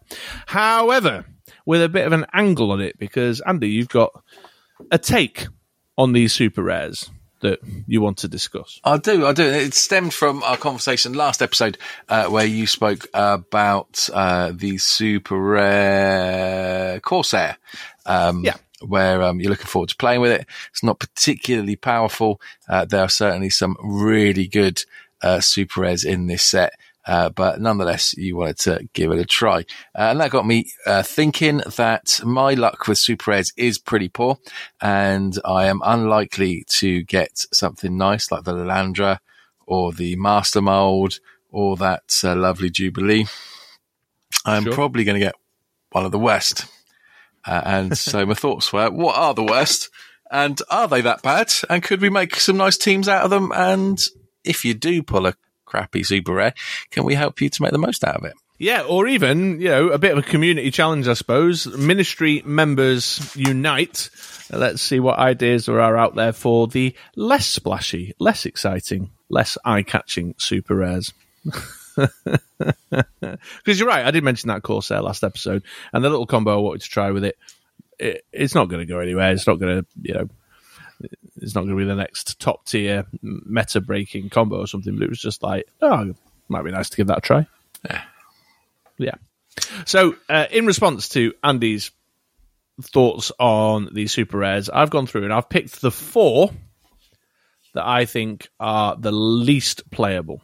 [0.48, 1.26] However,
[1.66, 4.12] with a bit of an angle on it, because Andy, you've got
[4.92, 5.48] a take
[5.98, 7.10] on these super rares
[7.42, 8.80] that you want to discuss.
[8.84, 9.44] I do, I do.
[9.44, 15.38] It stemmed from our conversation last episode uh, where you spoke about uh, the super
[15.38, 17.58] rare Corsair.
[18.06, 18.56] Um, Yeah.
[18.86, 20.46] Where um, you're looking forward to playing with it.
[20.72, 22.40] It's not particularly powerful.
[22.68, 24.82] Uh, there are certainly some really good
[25.22, 26.74] uh, super rares in this set.
[27.06, 29.60] Uh, but nonetheless, you wanted to give it a try.
[29.98, 34.10] Uh, and that got me uh, thinking that my luck with super rares is pretty
[34.10, 34.38] poor
[34.80, 39.20] and I am unlikely to get something nice like the Lilandra
[39.66, 43.26] or the Master Mold or that uh, lovely Jubilee.
[44.46, 44.74] I'm Sure.
[44.74, 45.36] probably going to get
[45.92, 46.66] one of the West.
[47.46, 49.90] Uh, and so my thoughts were, what are the worst?
[50.32, 51.52] And are they that bad?
[51.70, 53.52] And could we make some nice teams out of them?
[53.54, 54.00] And
[54.44, 55.34] if you do pull a
[55.66, 56.54] crappy super rare,
[56.92, 58.34] can we help you to make the most out of it?
[58.60, 61.66] Yeah, or even, you know, a bit of a community challenge, I suppose.
[61.66, 64.10] Ministry members unite.
[64.52, 69.58] Let's see what ideas there are out there for the less splashy, less exciting, less
[69.64, 71.14] eye catching super rares.
[73.20, 76.62] Because you're right, I did mention that Corsair last episode, and the little combo I
[76.62, 77.38] wanted to try with it,
[77.98, 79.32] it it's not going to go anywhere.
[79.32, 80.30] It's not going to, you know,
[81.38, 85.04] it's not going to be the next top tier meta breaking combo or something, but
[85.04, 86.14] it was just like, oh,
[86.48, 87.48] might be nice to give that a try.
[87.86, 88.02] Yeah.
[88.98, 89.16] yeah.
[89.86, 91.92] So, uh, in response to Andy's
[92.82, 96.52] thoughts on the super rares, I've gone through and I've picked the four
[97.74, 100.42] that I think are the least playable,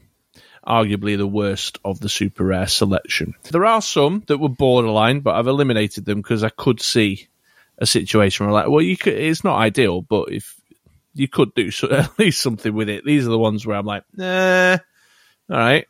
[0.65, 3.33] arguably the worst of the super rare selection.
[3.51, 7.27] There are some that were borderline, but I've eliminated them because I could see
[7.77, 10.55] a situation where, like, well, you could, it's not ideal, but if
[11.13, 13.85] you could do so, at least something with it, these are the ones where I'm
[13.85, 14.77] like, nah,
[15.49, 15.87] all right,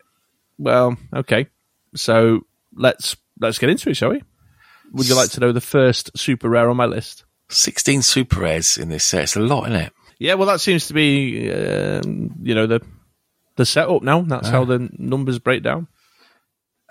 [0.58, 1.48] well, okay.
[1.96, 2.42] So
[2.76, 4.22] let's let's get into it, shall we?
[4.92, 7.24] Would you like to know the first super rare on my list?
[7.50, 9.24] 16 super rares in this set.
[9.24, 9.94] It's a lot, isn't it?
[10.20, 12.82] Yeah, well, that seems to be, um, you know, the
[13.56, 14.22] the setup now.
[14.22, 15.88] That's how the numbers break down.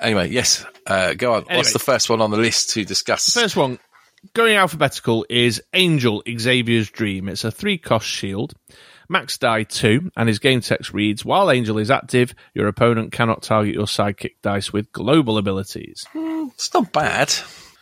[0.01, 0.65] Anyway, yes.
[0.87, 1.43] Uh, go on.
[1.43, 1.57] Anyway.
[1.59, 3.33] What's the first one on the list to discuss?
[3.33, 3.79] First one,
[4.33, 7.29] going alphabetical, is Angel Xavier's Dream.
[7.29, 8.55] It's a three cost shield.
[9.09, 13.43] Max die 2, and his game text reads While Angel is active, your opponent cannot
[13.43, 16.07] target your sidekick dice with global abilities.
[16.15, 17.33] It's not bad.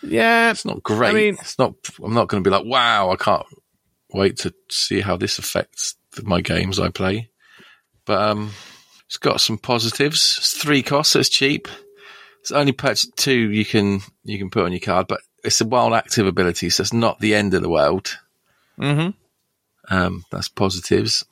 [0.03, 1.11] Yeah, It's not great.
[1.11, 1.75] I mean- it's not.
[2.03, 3.47] I'm not going to be like, wow, I can't
[4.13, 7.31] wait to see how this affects my games I play.
[8.05, 8.51] But um,
[9.13, 10.37] it's got some positives.
[10.39, 11.13] It's three costs.
[11.13, 11.69] So it's cheap.
[12.41, 15.67] It's only purchase two you can you can put on your card, but it's a
[15.67, 18.17] wild active ability, so it's not the end of the world.
[18.79, 19.11] hmm
[19.91, 21.27] Um, that's positives.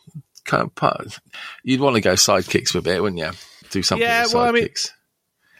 [0.44, 1.20] Kind of
[1.64, 3.30] you'd want to go sidekicks for a bit, wouldn't you?
[3.70, 4.90] Do something Yeah, with well, I mean- sidekicks.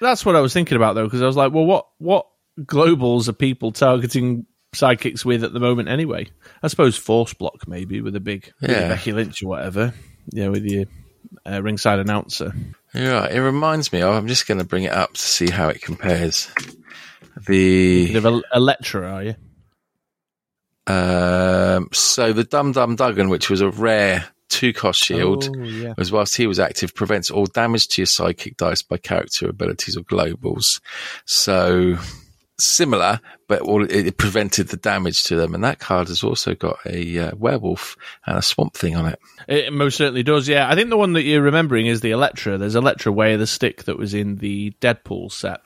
[0.02, 2.26] That's what I was thinking about, though, because I was like, well, what, what
[2.60, 6.26] globals are people targeting sidekicks with at the moment anyway?
[6.62, 8.88] I suppose Force Block, maybe, with a big Yeah.
[8.88, 9.94] Becky Lynch or whatever.
[10.32, 10.84] Yeah, with your
[11.46, 12.52] uh, ringside announcer.
[12.94, 13.26] You're.
[13.26, 14.02] It reminds me.
[14.02, 16.50] Of, I'm just going to bring it up to see how it compares.
[17.46, 19.34] The of a, Elektra, are you?
[20.86, 25.94] Um, so the Dum Dum Dugan, which was a rare two cost shield, Oh, yeah.
[25.96, 29.96] as whilst he was active, prevents all damage to your sidekick dice by character abilities
[29.96, 30.80] or globals.
[31.24, 31.96] So
[32.60, 35.54] similar, but all, it, prevented the damage to them.
[35.54, 37.96] And that card has also got a uh, werewolf
[38.26, 39.18] and a swamp thing on it.
[39.48, 40.68] It most certainly does, yeah.
[40.68, 42.58] I think the one that you're remembering is the Elektra.
[42.58, 45.60] There's Elektra Way of the Stick that was in the Deadpool set.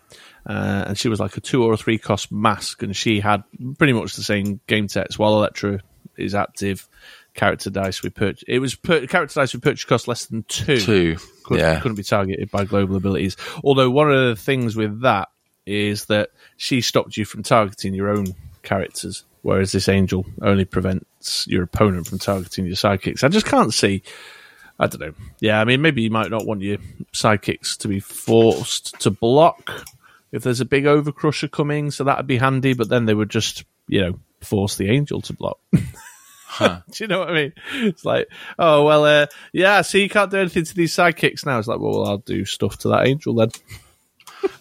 [0.47, 3.43] Uh, and she was like a two or a three cost mask, and she had
[3.79, 5.19] pretty much the same game text.
[5.19, 5.81] While Elektra
[6.19, 6.87] is active,
[7.33, 8.45] character dice we purchase.
[8.47, 10.81] It was per- character dice we purchase cost less than two.
[10.81, 11.17] Two.
[11.45, 11.81] Couldn't, yeah.
[11.81, 13.37] couldn't be targeted by global abilities.
[13.63, 15.29] Although one of the things with that
[15.67, 21.47] is that she stopped you from targeting your own characters, whereas this angel only prevents
[21.47, 23.25] your opponent from targeting your sidekicks.
[23.25, 24.03] I just can't see.
[24.79, 25.15] I don't know.
[25.41, 26.79] Yeah, I mean, maybe you might not want your
[27.13, 29.85] sidekicks to be forced to block
[30.33, 32.75] if there's a big overcrusher coming, so that'd be handy.
[32.75, 35.59] But then they would just, you know, force the angel to block.
[36.55, 36.83] Huh.
[36.91, 37.53] Do you know what I mean?
[37.73, 38.29] It's like,
[38.61, 39.83] oh well, uh, yeah.
[39.83, 41.59] See, you can't do anything to these sidekicks now.
[41.59, 43.51] It's like, well, I'll do stuff to that angel then.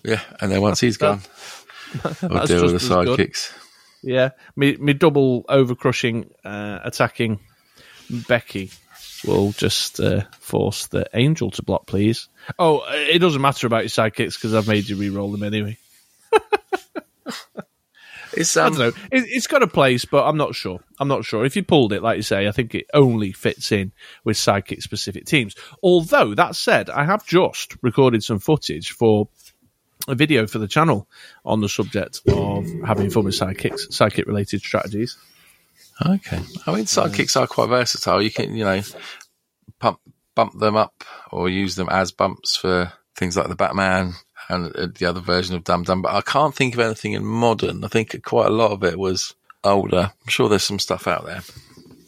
[0.03, 0.21] Yeah.
[0.39, 1.21] And then once he's gone,
[2.03, 3.07] we'll deal with the just as good.
[3.19, 3.53] sidekicks.
[4.01, 7.39] Yeah, me, me double overcrushing, uh, attacking
[8.27, 8.71] Becky
[9.25, 12.27] will just uh, force the angel to block, please.
[12.59, 15.77] Oh, it doesn't matter about your sidekicks because I've made you re-roll them anyway.
[18.36, 19.01] It's, I um, don't know.
[19.12, 20.79] It, it's got a place, but I'm not sure.
[20.99, 21.45] I'm not sure.
[21.45, 23.91] If you pulled it, like you say, I think it only fits in
[24.23, 25.55] with sidekick specific teams.
[25.81, 29.29] Although that said, I have just recorded some footage for
[30.07, 31.07] a video for the channel
[31.45, 35.17] on the subject of having fun with sidekicks, sidekick related strategies.
[36.05, 36.41] Okay.
[36.65, 38.21] I mean, sidekicks are quite versatile.
[38.21, 38.81] You can, you know,
[39.79, 39.99] pump,
[40.35, 44.13] bump them up or use them as bumps for things like the Batman
[44.49, 46.01] and uh, the other version of Dum Dum.
[46.01, 47.83] But I can't think of anything in modern.
[47.83, 50.11] I think quite a lot of it was older.
[50.11, 51.41] I'm sure there's some stuff out there.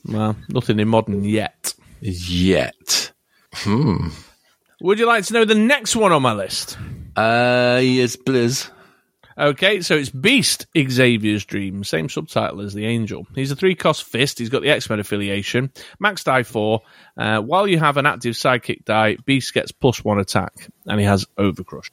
[0.06, 1.74] Well, nothing in modern yet.
[2.02, 3.12] Yet.
[3.54, 4.10] Hmm.
[4.82, 6.78] Would you like to know the next one on my list?
[7.16, 8.70] Uh, yes, Blizz.
[9.38, 13.28] Okay, so it's Beast Xavier's Dream, same subtitle as the Angel.
[13.36, 14.40] He's a three cost fist.
[14.40, 15.72] He's got the X Men affiliation.
[16.00, 16.82] Max die four.
[17.18, 20.54] Uh, while you have an active sidekick die, Beast gets plus one attack,
[20.86, 21.90] and he has Overcrush.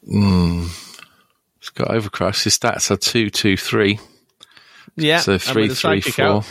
[1.59, 2.45] It's got Overcrush.
[2.45, 3.99] His stats are two, two, three.
[4.95, 6.25] Yeah, So three, three, four.
[6.25, 6.47] out-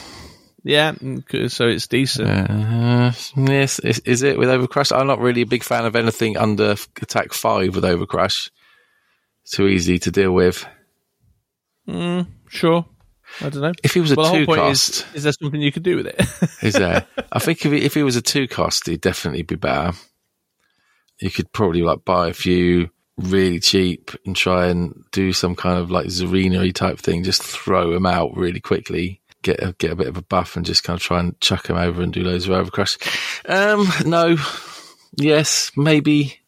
[0.63, 2.27] yeah, mm, so it's decent.
[2.29, 4.95] Uh, yes, is, is it with Overcrush?
[4.95, 8.49] I'm not really a big fan of anything under attack five with Overcrush.
[9.51, 10.65] Too easy to deal with.
[12.47, 12.85] Sure,
[13.41, 13.73] I don't know.
[13.83, 16.07] If he was a Well, two cost, is: is there something you could do with
[16.07, 16.19] it?
[16.63, 17.05] is there?
[17.31, 19.97] I think if he, if he was a two cost, he'd definitely be better.
[21.19, 25.79] You could probably like buy a few really cheap and try and do some kind
[25.79, 27.23] of like Zarina type thing.
[27.23, 29.21] Just throw him out really quickly.
[29.43, 31.67] Get a, get a bit of a buff and just kind of try and chuck
[31.67, 32.97] him over and do loads of overcrush.
[33.49, 34.37] Um, no,
[35.17, 36.40] yes, maybe.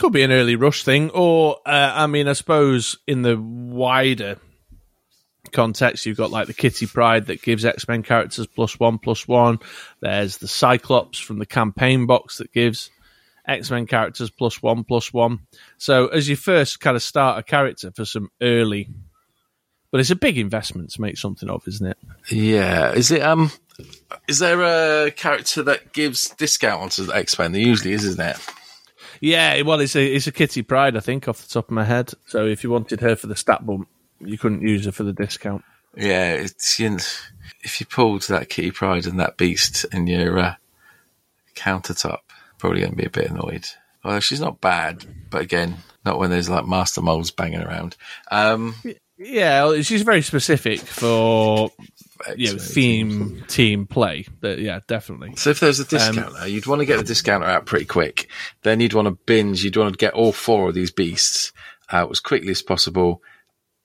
[0.00, 4.38] Could be an early rush thing, or uh, I mean, I suppose in the wider
[5.52, 9.28] context, you've got like the Kitty Pryde that gives X Men characters plus one plus
[9.28, 9.58] one.
[10.00, 12.88] There's the Cyclops from the campaign box that gives
[13.46, 15.40] X Men characters plus one plus one.
[15.76, 18.88] So as you first kind of start a character for some early,
[19.90, 21.98] but it's a big investment to make something of, isn't it?
[22.30, 23.20] Yeah, is it?
[23.20, 23.52] Um,
[24.26, 27.52] is there a character that gives discount onto X Men?
[27.52, 28.38] There usually is, isn't it?
[29.20, 31.84] Yeah, well, it's a it's a Kitty Pryde, I think, off the top of my
[31.84, 32.12] head.
[32.26, 33.88] So if you wanted her for the stat bump,
[34.20, 35.62] you couldn't use her for the discount.
[35.96, 36.96] Yeah, it's you know,
[37.62, 40.54] if you pulled that Kitty Pryde and that beast in your uh,
[41.54, 42.20] countertop,
[42.58, 43.66] probably going to be a bit annoyed.
[44.04, 47.96] Well, she's not bad, but again, not when there's like master molds banging around.
[48.30, 48.74] Um,
[49.22, 51.70] Yeah, she's very specific for
[52.36, 54.26] you know, X-Men theme team play.
[54.40, 55.36] But yeah, definitely.
[55.36, 58.28] So if there's a discounter, you'd want to get the discounter out pretty quick.
[58.62, 59.64] Then you'd want to binge.
[59.64, 61.52] You'd want to get all four of these beasts
[61.90, 63.22] out as quickly as possible.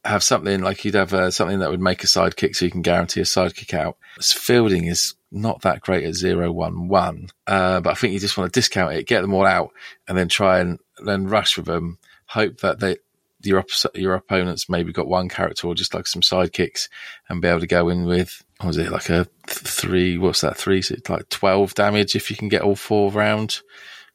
[0.04, 2.84] Have something like you'd have uh, something that would make a sidekick, so you can
[2.84, 3.98] guarantee a sidekick out.
[4.22, 8.38] Fielding is not that great at zero one one, uh, but I think you just
[8.38, 9.72] want to discount it, get them all out,
[10.08, 11.98] and then try and then rush with them.
[12.28, 12.98] Hope that they
[13.46, 16.90] your op- your opponents maybe got one character or just like some sidekicks,
[17.30, 20.18] and be able to go in with what was it like a th- three?
[20.18, 20.58] What's that?
[20.58, 20.82] Three?
[20.82, 23.62] So it's like twelve damage if you can get all four round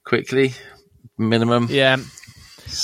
[0.04, 0.54] quickly,
[1.18, 1.68] minimum.
[1.70, 1.98] Yeah.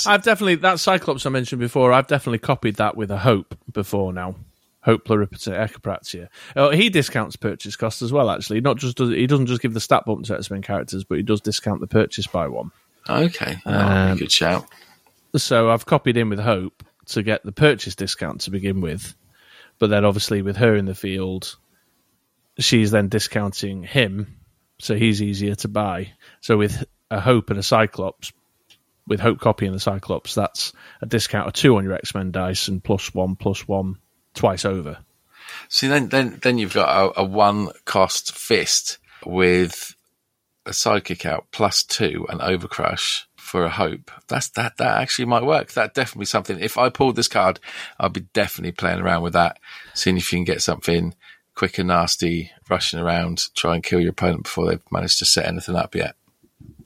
[0.05, 1.93] I've definitely that Cyclops I mentioned before.
[1.93, 4.35] I've definitely copied that with a Hope before now.
[4.81, 6.29] Hope Pluripotent Echopraxia.
[6.55, 8.29] Oh, he discounts purchase cost as well.
[8.29, 11.03] Actually, not just does, he doesn't just give the stat bump to X Men characters,
[11.03, 12.71] but he does discount the purchase by one.
[13.09, 14.65] Okay, oh, that'd be a um, good shout.
[15.35, 19.15] So I've copied in with Hope to get the purchase discount to begin with,
[19.79, 21.57] but then obviously with her in the field,
[22.59, 24.39] she's then discounting him,
[24.79, 26.13] so he's easier to buy.
[26.41, 28.31] So with a Hope and a Cyclops,
[29.05, 32.67] with Hope copying the Cyclops, that's a discount of two on your X Men dice
[32.67, 33.97] and plus one, plus one
[34.33, 34.97] twice over.
[35.69, 39.95] See, then, then, then you've got a, a one cost fist with
[40.65, 44.11] a sidekick out plus two and overcrush for a hope.
[44.27, 44.77] That's that.
[44.77, 45.71] That actually might work.
[45.71, 46.59] That definitely something.
[46.59, 47.59] If I pulled this card,
[47.99, 49.57] I'd be definitely playing around with that,
[49.93, 51.15] seeing if you can get something
[51.55, 55.47] quick and nasty, rushing around, try and kill your opponent before they've managed to set
[55.47, 56.15] anything up yet.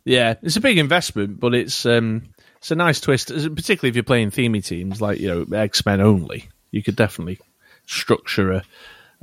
[0.06, 4.04] Yeah, it's a big investment, but it's um, it's a nice twist, particularly if you're
[4.04, 6.48] playing themey teams like you know X Men only.
[6.72, 7.40] You could definitely
[7.86, 8.64] structure a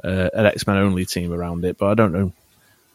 [0.04, 2.32] uh, an X Men only team around it, but I don't know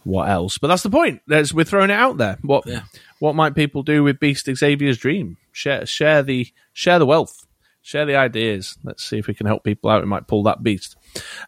[0.04, 0.58] what else.
[0.58, 1.22] But that's the point.
[1.28, 2.38] There's, we're throwing it out there.
[2.42, 2.82] What Yeah.
[3.20, 5.38] what might people do with Beast Xavier's dream?
[5.52, 7.46] Share share the share the wealth,
[7.82, 8.78] share the ideas.
[8.84, 10.02] Let's see if we can help people out.
[10.02, 10.96] We might pull that beast.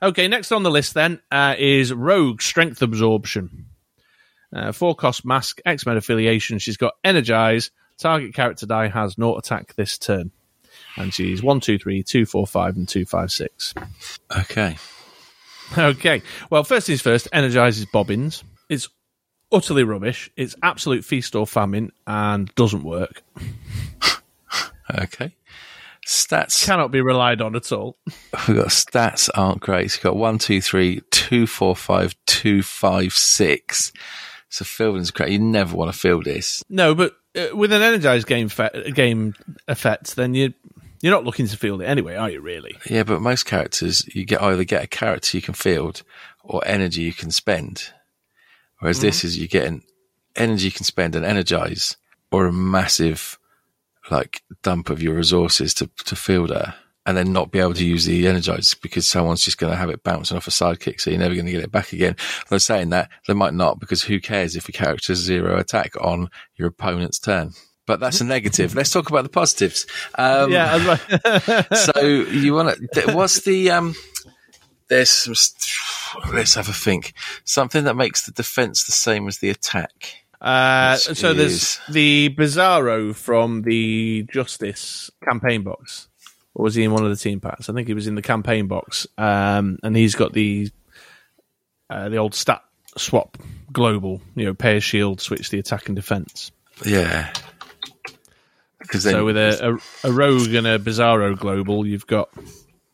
[0.01, 3.65] Okay, next on the list then uh, is Rogue Strength Absorption.
[4.55, 6.59] Uh, four cost mask, X Men affiliation.
[6.59, 7.71] She's got Energize.
[7.97, 10.31] Target character die has no attack this turn.
[10.97, 13.73] And she's one, two, three, two, four, five, and two, five, six.
[14.37, 14.77] Okay.
[15.77, 16.21] Okay.
[16.49, 18.43] Well, first things first, Energizes Bobbins.
[18.69, 18.87] It's
[19.51, 20.29] utterly rubbish.
[20.37, 23.23] It's absolute feast or famine and doesn't work.
[24.99, 25.35] Okay.
[26.05, 26.63] Stats.
[26.63, 27.97] Cannot be relied on at all.
[28.47, 29.89] We've got stats aren't great.
[29.89, 33.91] So we've got one, two, three, two, four, five, two, five, six.
[34.49, 35.31] So fielding's great.
[35.31, 36.63] You never want to field this.
[36.69, 39.33] No, but uh, with an energized game fe- game
[39.67, 40.53] effect, then you
[41.05, 42.41] you're not looking to field it anyway, are you?
[42.41, 42.75] Really?
[42.89, 46.01] Yeah, but most characters, you get either get a character you can field
[46.43, 47.93] or energy you can spend.
[48.79, 49.25] Whereas this mm.
[49.25, 49.83] is you get an
[50.35, 51.95] energy you can spend and energize
[52.31, 53.37] or a massive
[54.09, 56.73] like dump of your resources to, to field her
[57.05, 59.91] and then not be able to use the energize because someone's just going to have
[59.91, 60.99] it bouncing off a sidekick.
[60.99, 62.15] So you're never going to get it back again.
[62.49, 66.31] They're saying that they might not because who cares if your character's zero attack on
[66.55, 67.51] your opponent's turn?
[67.85, 68.73] But that's a negative.
[68.73, 69.85] Let's talk about the positives.
[70.15, 70.97] Um, Yeah.
[71.75, 73.11] So you want to?
[73.13, 73.95] What's the um?
[74.87, 75.35] There's some.
[76.33, 77.13] Let's have a think.
[77.43, 80.25] Something that makes the defense the same as the attack.
[80.41, 86.07] Uh, so there's the Bizarro from the Justice campaign box.
[86.53, 87.69] Or was he in one of the team packs?
[87.69, 89.07] I think he was in the campaign box.
[89.17, 90.69] Um, and he's got the
[91.89, 92.61] uh, the old stat
[92.97, 93.37] swap
[93.71, 96.51] global, you know, pay a shield, switch the attack and defense.
[96.85, 97.33] Yeah.
[98.91, 102.29] So with a, a, a rogue and a Bizarro global, you've got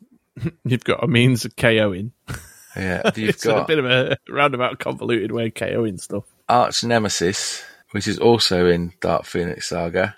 [0.65, 2.11] you've got a means of KOing.
[2.75, 6.25] yeah, you've It's a got bit of a roundabout, convoluted way of KOing stuff.
[6.49, 10.15] Arch Nemesis, which is also in Dark Phoenix Saga.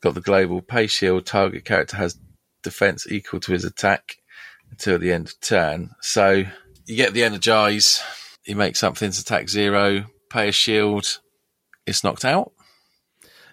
[0.00, 1.26] Got the global pay shield.
[1.26, 2.18] Target character has
[2.62, 4.16] defense equal to his attack
[4.70, 5.90] until the end of turn.
[6.00, 6.44] So
[6.86, 8.02] you get the energize.
[8.46, 10.04] You make something's attack zero.
[10.30, 11.20] Pay a shield.
[11.86, 12.52] It's knocked out.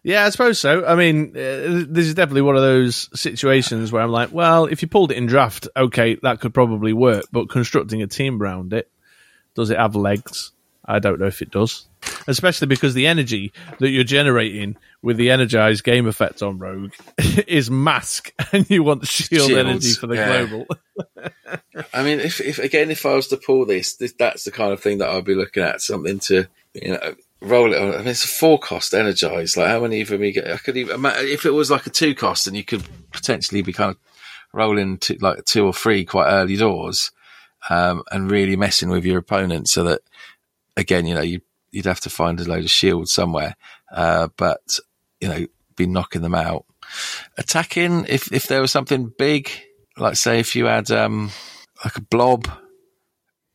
[0.04, 0.86] Yeah, I suppose so.
[0.86, 4.82] I mean, uh, this is definitely one of those situations where I'm like, well, if
[4.82, 7.26] you pulled it in draft, okay, that could probably work.
[7.32, 8.90] But constructing a team around it,
[9.54, 10.54] does it have legs?
[10.84, 11.86] I don't know if it does.
[12.28, 16.94] Especially because the energy that you're generating with the energized game effect on Rogue
[17.48, 20.46] is mask, and you want shield Shields, energy for the yeah.
[20.46, 20.68] global.
[21.94, 24.74] I mean, if, if again, if I was to pull this, this, that's the kind
[24.74, 25.82] of thing that I'd be looking at.
[25.82, 27.94] Something to, you know, roll it on.
[27.94, 29.58] I mean, it's a four cost energize.
[29.58, 30.52] Like, how many of me get?
[30.52, 33.74] I could even, if it was like a two cost, and you could potentially be
[33.74, 33.98] kind of
[34.54, 37.12] rolling to like two or three quite early doors.
[37.70, 40.02] um, and really messing with your opponent so that,
[40.78, 43.56] again, you know, you, you'd have to find a load of shields somewhere,
[43.92, 44.80] uh, but,
[45.20, 46.66] you know, be knocking them out.
[47.38, 49.50] Attacking, if, if there was something big,
[49.98, 51.32] like say if you had, um,
[51.84, 52.48] like a blob,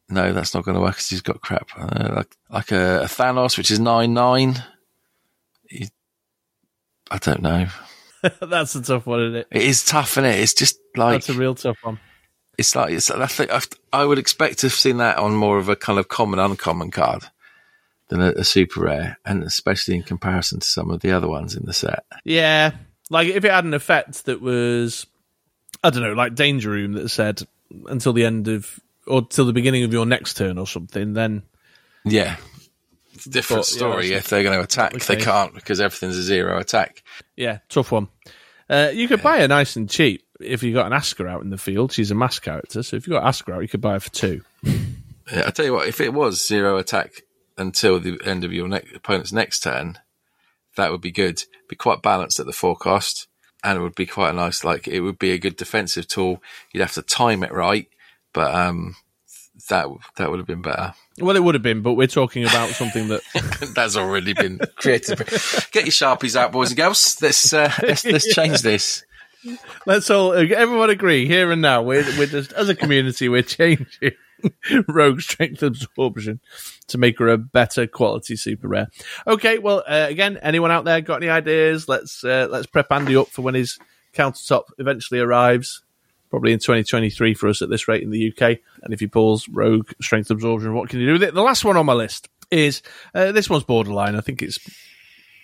[0.09, 1.71] no, that's not going to work because he's got crap.
[1.77, 4.63] Uh, like, like a, a Thanos, which is 9 9.
[7.11, 7.67] I don't know.
[8.41, 9.47] That's a tough one, isn't it?
[9.51, 10.41] It is tough, isn't it?
[10.41, 12.01] It's just like That's a real tough one.
[12.59, 13.11] it's like it's.
[13.11, 13.61] I think I,
[13.93, 16.91] I would expect to have seen that on more of a kind of common uncommon
[16.91, 17.25] card
[18.09, 21.55] than a, a super rare, and especially in comparison to some of the other ones
[21.55, 22.05] in the set.
[22.25, 22.73] Yeah,
[23.11, 25.07] like if it had an effect that was,
[25.85, 27.43] I don't know, like Danger Room that said
[27.87, 31.43] until the end of or till the beginning of your next turn or something, then
[32.05, 32.37] Yeah,
[33.15, 34.09] it's a different But, story.
[34.11, 37.03] that's if they're going to attack, the they can't because everything's a zero attack.
[37.37, 38.09] yeah, tough one.
[38.69, 41.51] Uh, you could buy her nice and cheap if you got an Asker out in
[41.51, 41.93] the field.
[41.93, 44.11] She's a mass character, so if you got Asker out, you could buy her for
[44.11, 44.43] two.
[44.65, 47.23] Yeah, I tell you what, if it was zero attack
[47.57, 49.99] until the end of your ne- opponent's next turn,
[50.77, 51.43] that would be good.
[51.69, 53.27] Be quite balanced at the forecast,
[53.65, 54.63] and it would be quite a nice.
[54.65, 56.43] Like it would be a good defensive tool.
[56.73, 57.89] You'd have to time it right,
[58.37, 58.95] but um,
[59.70, 60.93] that that would have been better.
[61.18, 63.22] Well, it would have been, but we're talking about something that
[63.74, 65.16] That's already been created.
[65.72, 67.16] Get your sharpies out, boys and girls.
[67.22, 69.05] Let's uh, let's, let's change this.
[69.87, 71.82] let's all everyone agree here and now.
[71.82, 74.12] We're we're just as a community, we're changing
[74.89, 76.41] Rogue Strength Absorption
[76.89, 78.89] to make her a better quality super rare.
[79.26, 81.89] Okay, well, uh, again, anyone out there got any ideas?
[81.89, 83.78] Let's uh, let's prep Andy up for when his
[84.12, 85.82] countertop eventually arrives.
[86.31, 88.59] Probably in 2023 for us at this rate in the UK.
[88.83, 91.35] And if he pulls Rogue Strength Absorption, what can you do with it?
[91.35, 92.83] The last one on my list is
[93.14, 94.16] uh, this one's borderline.
[94.16, 94.59] I think it's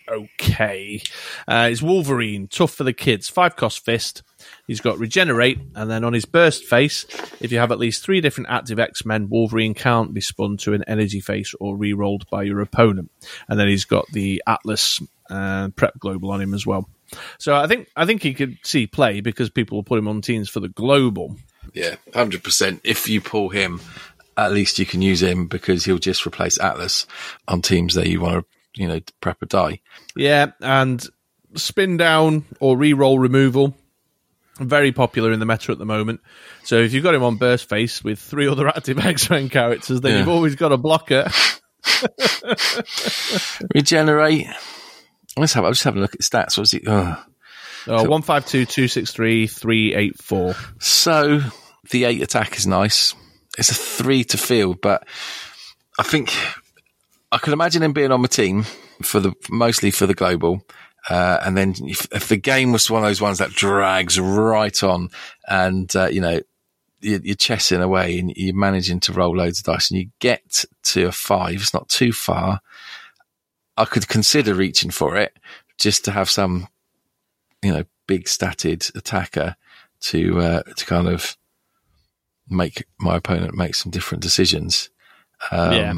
[0.09, 1.01] okay.
[1.49, 4.22] Uh, it's Wolverine, tough for the kids, five cost fist.
[4.66, 7.07] He's got regenerate, and then on his burst face,
[7.41, 10.74] if you have at least three different active X Men, Wolverine can't be spun to
[10.74, 13.11] an energy face or re-rolled by your opponent.
[13.49, 16.89] And then he's got the Atlas uh, prep global on him as well.
[17.39, 20.21] So I think I think he could see play because people will put him on
[20.21, 21.37] teams for the global.
[21.75, 22.81] Yeah, hundred percent.
[22.85, 23.81] If you pull him,
[24.37, 27.07] at least you can use him because he'll just replace Atlas
[27.49, 28.45] on teams that you want
[28.75, 29.81] to, you know, prep a die.
[30.17, 31.05] Yeah, and
[31.55, 33.75] spin down or re-roll removal.
[34.59, 36.21] Very popular in the meta at the moment.
[36.65, 40.13] So if you've got him on burst face with three other active X-Men characters, then
[40.13, 40.19] Yeah.
[40.21, 41.31] you've always got a blocker.
[43.75, 44.47] Regenerate.
[45.37, 45.64] Let's have.
[45.64, 46.57] I was just having a look at stats.
[46.57, 46.83] What was it?
[46.87, 47.24] Oh.
[47.89, 50.55] Oh, one five two two six three three eight four.
[50.78, 51.41] So
[51.91, 53.14] the eight attack is nice.
[53.59, 55.07] It's a three to field, but
[55.99, 56.33] I think
[57.33, 58.64] I could imagine him being on my team
[59.03, 60.64] for the mostly for the global.
[61.11, 64.83] Uh, and then if, if the game was one of those ones that drags right
[64.85, 65.09] on
[65.49, 66.41] and, uh, you know,
[67.01, 70.64] you're, you're chessing away and you're managing to roll loads of dice and you get
[70.85, 72.61] to a five, it's not too far.
[73.77, 75.37] I could consider reaching for it
[75.79, 76.68] just to have some,
[77.62, 79.57] you know, big statted attacker
[80.01, 81.37] to, uh, to kind of
[82.49, 84.91] make my opponent make some different decisions.
[85.51, 85.95] Um, yeah,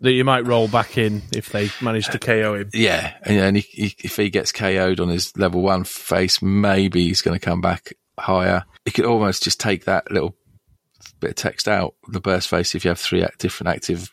[0.00, 2.70] that you might roll back in if they manage to KO him.
[2.72, 7.04] Yeah, and, and he, he, if he gets KO'd on his level one face, maybe
[7.04, 8.64] he's going to come back higher.
[8.84, 10.36] He could almost just take that little
[11.20, 12.74] bit of text out, the burst face.
[12.74, 14.10] If you have three different active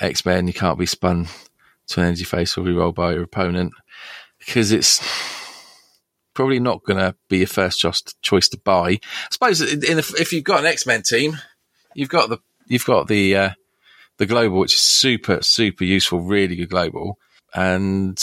[0.00, 1.28] X Men, you can't be spun
[1.88, 3.72] to an energy face or be rolled by your opponent
[4.38, 5.00] because it's
[6.34, 8.88] probably not going to be your first choice, choice to buy.
[8.90, 11.38] I suppose if you've got an X Men team,
[11.94, 13.50] you've got the you've got the uh,
[14.18, 17.18] the global, which is super super useful, really good global,
[17.54, 18.22] and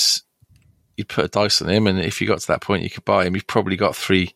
[0.98, 3.06] you'd put a dice on him, and if you got to that point, you could
[3.06, 3.34] buy him.
[3.34, 4.36] You've probably got three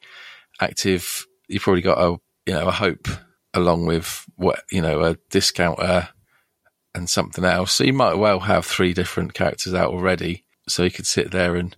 [0.59, 1.25] active.
[1.47, 3.07] You've probably got a you know a hope
[3.53, 6.09] along with what you know a discounter
[6.95, 7.73] and something else.
[7.73, 10.45] So you might well have three different characters out already.
[10.67, 11.75] So you could sit there and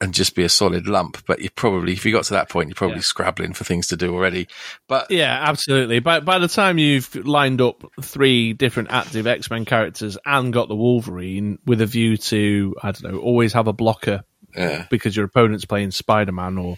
[0.00, 1.24] and just be a solid lump.
[1.24, 3.02] But you probably, if you got to that point, you're probably Yeah.
[3.02, 4.48] scrabbling for things to do already.
[4.88, 6.00] But Yeah, absolutely.
[6.00, 10.68] By by the time you've lined up three different active X Men characters and got
[10.68, 14.24] the Wolverine with a view to I don't know, always have a blocker
[14.54, 16.76] yeah, because your opponent's playing Spider Man or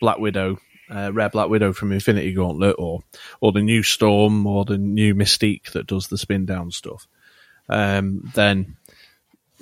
[0.00, 0.58] Black Widow,
[0.94, 3.00] uh, Rare Black Widow from Infinity Gauntlet, or
[3.40, 7.06] or the new Storm or the new Mystique that does the spin down stuff.
[7.68, 8.76] Um, then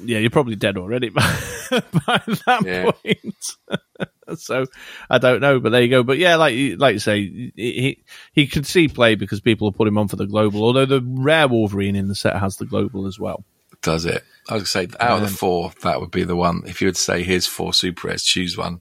[0.02, 1.22] yeah, you're probably dead already by,
[1.70, 2.90] by that Yeah.
[2.90, 4.38] point.
[4.40, 4.64] so
[5.10, 6.02] I don't know, but there you go.
[6.02, 8.02] But yeah, like you- like you say, he
[8.32, 10.64] he, could see play because people have put him on for the global.
[10.64, 13.44] Although the rare Wolverine in the set has the global as well.
[13.82, 14.24] does it?
[14.48, 16.62] I would say out of the four, that would be the one.
[16.66, 18.80] If you would say here's four super rares, choose one.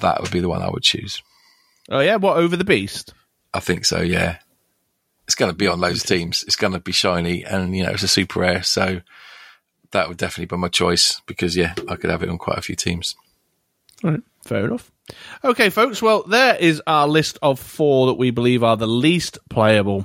[0.00, 1.22] That would be the one I would choose.
[1.90, 3.14] Oh yeah, what over the Beast?
[3.54, 4.00] I think so.
[4.00, 4.38] Yeah.
[5.24, 6.44] it's going to be on loads of teams.
[6.44, 9.00] It's going to be shiny, and you know it's a super rare, so
[9.92, 12.62] that would definitely be my choice because yeah, I could have it on quite a
[12.62, 13.14] few teams.
[14.04, 14.90] All right, fair enough.
[15.44, 16.02] Okay, folks.
[16.02, 20.04] Well, there is our list of four that we believe are the least playable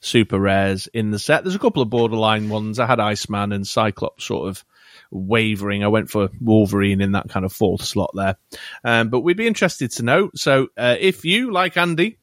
[0.00, 1.44] super rares in the set.
[1.44, 2.78] There's a couple of borderline ones.
[2.78, 4.64] I had Iceman and Cyclops sort of
[5.10, 5.84] wavering.
[5.84, 8.36] I went for Wolverine in that kind of fourth slot there.
[8.84, 10.30] Um, but we'd be interested to know.
[10.34, 12.18] So uh, if you, like Andy,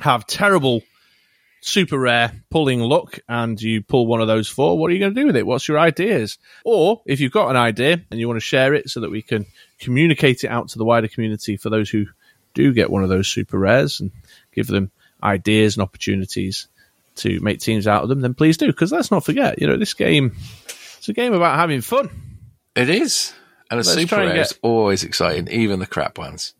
[0.00, 0.82] have terrible
[1.60, 5.14] super rare pulling luck and you pull one of those four, what are you going
[5.14, 5.46] to do with it?
[5.46, 6.38] What's your ideas?
[6.64, 9.22] Or if you've got an idea and you want to share it so that we
[9.22, 9.46] can
[9.80, 12.06] communicate it out to the wider community for those who
[12.54, 14.10] do get one of those super rares and
[14.52, 14.90] give them
[15.22, 16.68] ideas and opportunities
[17.16, 18.66] to make teams out of them, then please do.
[18.66, 20.36] Because let's not forget, you know, this game,
[21.08, 22.10] it's a game about having fun.
[22.76, 23.32] It is.
[23.70, 26.52] And a Let's super rare get- is always exciting, even the crap ones.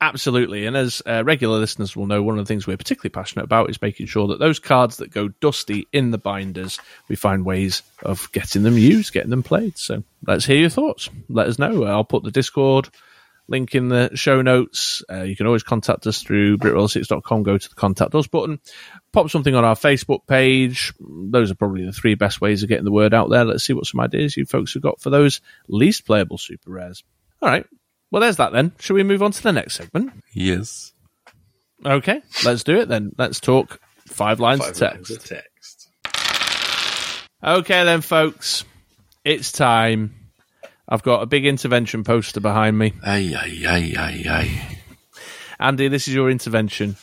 [0.00, 0.66] Absolutely.
[0.66, 3.70] And as uh, regular listeners will know, one of the things we're particularly passionate about
[3.70, 6.78] is making sure that those cards that go dusty in the binders,
[7.08, 9.76] we find ways of getting them used, getting them played.
[9.78, 11.08] So let's hear your thoughts.
[11.28, 11.84] Let us know.
[11.84, 12.88] I'll put the Discord
[13.48, 15.02] link in the show notes.
[15.10, 17.42] Uh, you can always contact us through britroller6.com.
[17.42, 18.60] Go to the contact us button,
[19.12, 20.92] pop something on our Facebook page.
[21.00, 23.44] Those are probably the three best ways of getting the word out there.
[23.44, 27.02] Let's see what some ideas you folks have got for those least playable super rares.
[27.40, 27.66] All right.
[28.10, 28.72] Well, there's that then.
[28.78, 30.12] Shall we move on to the next segment?
[30.32, 30.92] Yes.
[31.84, 33.12] Okay, let's do it then.
[33.18, 34.94] Let's talk five lines Five of text.
[34.94, 35.88] lines of text.
[37.42, 38.64] Okay, then, folks,
[39.24, 40.14] it's time.
[40.92, 42.92] I've got a big intervention poster behind me.
[43.02, 44.78] Ay, ay, ay, ay, ay.
[45.58, 46.96] Andy, this is your intervention.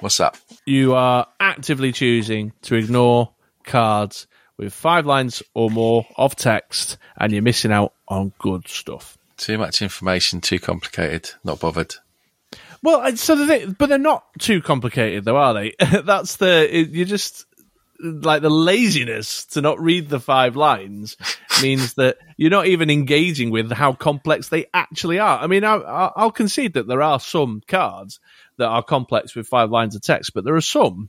[0.00, 0.36] What's up?
[0.66, 3.30] You are actively choosing to ignore
[3.62, 4.26] cards
[4.58, 9.16] with five lines or more of text, and you're missing out on good stuff.
[9.38, 11.94] Too much information, too complicated, not bothered.
[12.82, 15.74] Well, so the thing, but they're not too complicated, though, are they?
[16.04, 17.46] That's the it, you just
[18.04, 21.16] like the laziness to not read the five lines
[21.62, 25.38] means that you're not even engaging with how complex they actually are.
[25.38, 28.20] I mean, I, I- I'll concede that there are some cards
[28.58, 31.08] that are complex with five lines of text, but there are some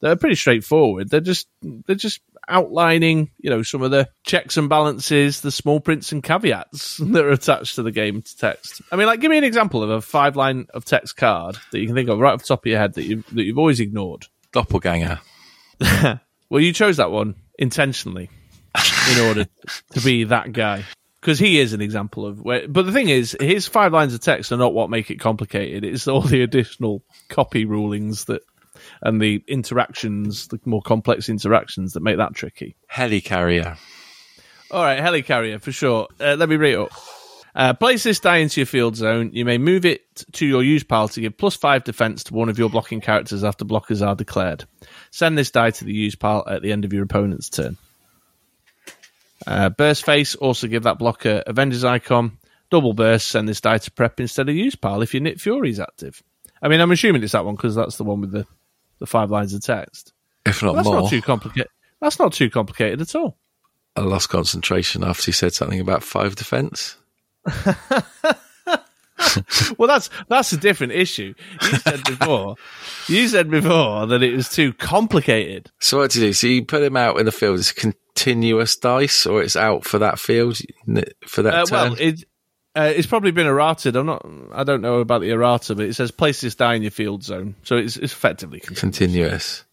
[0.00, 1.08] that are pretty straightforward.
[1.10, 5.78] They're just they're just outlining, you know, some of the checks and balances, the small
[5.78, 8.82] prints and caveats that are attached to the game to text.
[8.90, 11.78] I mean, like, give me an example of a five line of text card that
[11.78, 13.58] you can think of right off the top of your head that you that you've
[13.58, 14.26] always ignored.
[14.52, 15.20] Doppelganger.
[16.52, 18.28] Well, you chose that one intentionally
[19.10, 19.46] in order
[19.92, 20.84] to be that guy.
[21.18, 24.20] Because he is an example of where, but the thing is, his five lines of
[24.20, 25.82] text are not what make it complicated.
[25.82, 28.42] It's all the additional copy rulings that,
[29.00, 32.76] and the interactions, the more complex interactions that make that tricky.
[32.92, 33.78] Helicarrier.
[34.70, 36.06] All right, helicarrier for sure.
[36.20, 36.92] Uh, let me read it up.
[37.54, 39.30] Uh, place this die into your field zone.
[39.32, 42.48] You may move it to your use pile to give plus five defense to one
[42.48, 44.64] of your blocking characters after blockers are declared.
[45.12, 47.76] Send this die to the use pile at the end of your opponent's turn.
[49.46, 52.38] Uh, burst face, also give that blocker Avengers icon.
[52.70, 55.68] Double burst, send this die to prep instead of use pile if your Nick Fury
[55.68, 56.22] is active.
[56.62, 58.46] I mean, I'm assuming it's that one because that's the one with the,
[59.00, 60.14] the five lines of text.
[60.46, 61.02] If not That's more.
[61.02, 61.70] not too complicated.
[62.00, 63.36] That's not too complicated at all.
[63.94, 66.96] I lost concentration after he said something about five defense.
[69.78, 71.34] Well, that's that's a different issue.
[71.62, 72.56] You said before,
[73.08, 75.70] you said before that it was too complicated.
[75.80, 76.32] So what do you do?
[76.32, 77.58] So you put him out in the field.
[77.58, 80.58] It's continuous dice, or it's out for that field
[81.26, 81.90] for that Uh, turn.
[81.90, 82.24] well, it
[82.74, 83.96] uh, it's probably been errated.
[83.96, 84.24] I'm not.
[84.52, 87.22] I don't know about the errata, but it says place this die in your field
[87.22, 88.80] zone, so it's, it's effectively continuous.
[88.98, 89.64] continuous.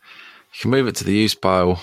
[0.53, 1.81] You can move it to the use pile,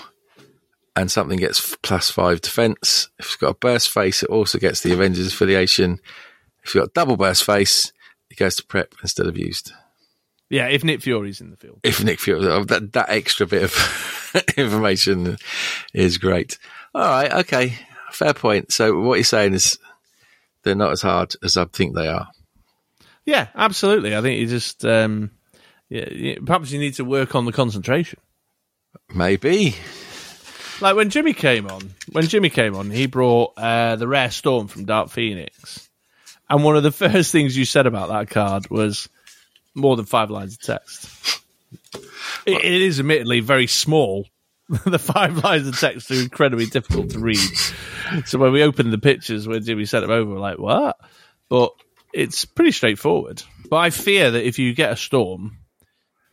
[0.95, 3.09] and something gets plus five defense.
[3.17, 5.99] If it's got a burst face, it also gets the Avengers affiliation.
[6.67, 7.91] If you've got double burst face,
[8.29, 9.71] it goes to prep instead of used.
[10.49, 11.79] Yeah, if Nick Fury's in the field.
[11.83, 15.37] If Nick Fury, oh, that that extra bit of information
[15.93, 16.57] is great.
[16.93, 17.73] All right, okay,
[18.11, 18.71] fair point.
[18.71, 19.77] So what you're saying is
[20.63, 22.27] they're not as hard as I think they are.
[23.25, 24.15] Yeah, absolutely.
[24.15, 25.31] I think you just um,
[25.89, 28.19] yeah, yeah, perhaps you need to work on the concentration.
[29.13, 29.75] Maybe
[30.79, 34.67] Like when Jimmy came on, when Jimmy came on, he brought uh, the rare storm
[34.67, 35.86] from Dark Phoenix,
[36.49, 39.09] and one of the first things you said about that card was
[39.75, 41.41] more than five lines of text.
[42.45, 44.27] It, it is admittedly very small.
[44.85, 47.39] the five lines of text are incredibly difficult to read.
[48.25, 50.97] So when we opened the pictures when Jimmy sent them over, we're like, "What?"
[51.47, 51.71] But
[52.13, 53.43] it's pretty straightforward.
[53.69, 55.57] But I fear that if you get a storm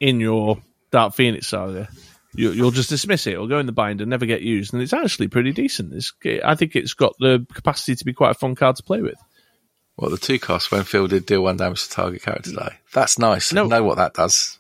[0.00, 0.58] in your
[0.90, 1.88] Dark Phoenix saga,
[2.34, 3.34] you, you'll just dismiss it.
[3.34, 5.92] It'll go in the binder, never get used, and it's actually pretty decent.
[5.92, 6.12] It's,
[6.44, 9.18] I think it's got the capacity to be quite a fun card to play with.
[9.96, 12.78] What the two costs when fielded deal one damage to target character die.
[12.92, 13.52] That's nice.
[13.52, 13.64] No.
[13.64, 14.58] I know what that does.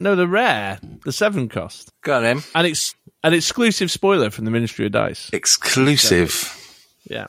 [0.00, 2.42] No, the rare, the seven cost, Go on, then.
[2.56, 5.30] and it's an exclusive spoiler from the Ministry of Dice.
[5.32, 6.58] Exclusive.
[7.04, 7.28] Yeah.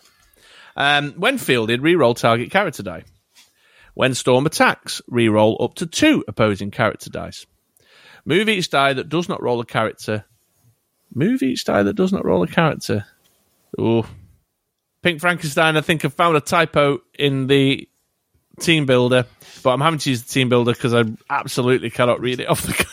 [0.76, 3.04] Um, when fielded, re-roll target character die.
[3.94, 7.46] When storm attacks, re-roll up to two opposing character dice.
[8.26, 10.26] Move each die that does not roll a character.
[11.14, 13.06] Move each die that does not roll a character.
[13.78, 14.08] Oh,
[15.04, 15.78] Pink Frankenstein.
[15.78, 17.88] I think have found a typo in the
[18.60, 19.26] team builder,
[19.64, 22.64] but I'm having to use the team builder because I absolutely cannot read it off
[22.64, 22.86] the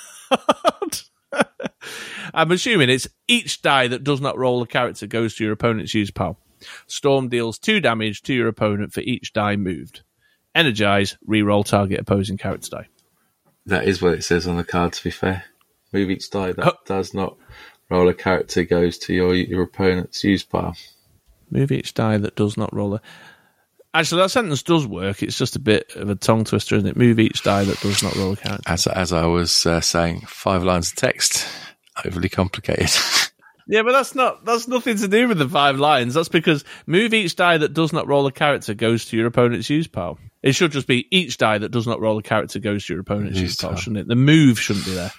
[1.32, 1.46] card.
[2.34, 5.94] I'm assuming it's each die that does not roll a character goes to your opponent's
[5.94, 6.38] use pile.
[6.86, 10.02] Storm deals two damage to your opponent for each die moved.
[10.54, 12.88] Energize, re-roll target opposing character die.
[13.66, 15.44] That is what it says on the card, to be fair.
[15.92, 16.76] Move each die that Oh.
[16.86, 17.36] does not
[17.88, 20.76] roll a character goes to your your opponent's use pile.
[21.50, 23.00] Move each die that does not roll a.
[23.92, 25.22] Actually, that sentence does work.
[25.22, 26.96] It's just a bit of a tongue twister, isn't it?
[26.96, 28.70] Move each die that does not roll a character.
[28.70, 31.46] As as I was uh, saying, five lines of text,
[32.04, 32.90] overly complicated.
[33.70, 36.12] Yeah, but that's not that's nothing to do with the five lines.
[36.14, 39.70] That's because move each die that does not roll a character goes to your opponent's
[39.70, 40.18] use pile.
[40.42, 43.00] It should just be each die that does not roll a character goes to your
[43.00, 44.08] opponent's Use use pile, shouldn't it?
[44.08, 45.12] The move shouldn't be there.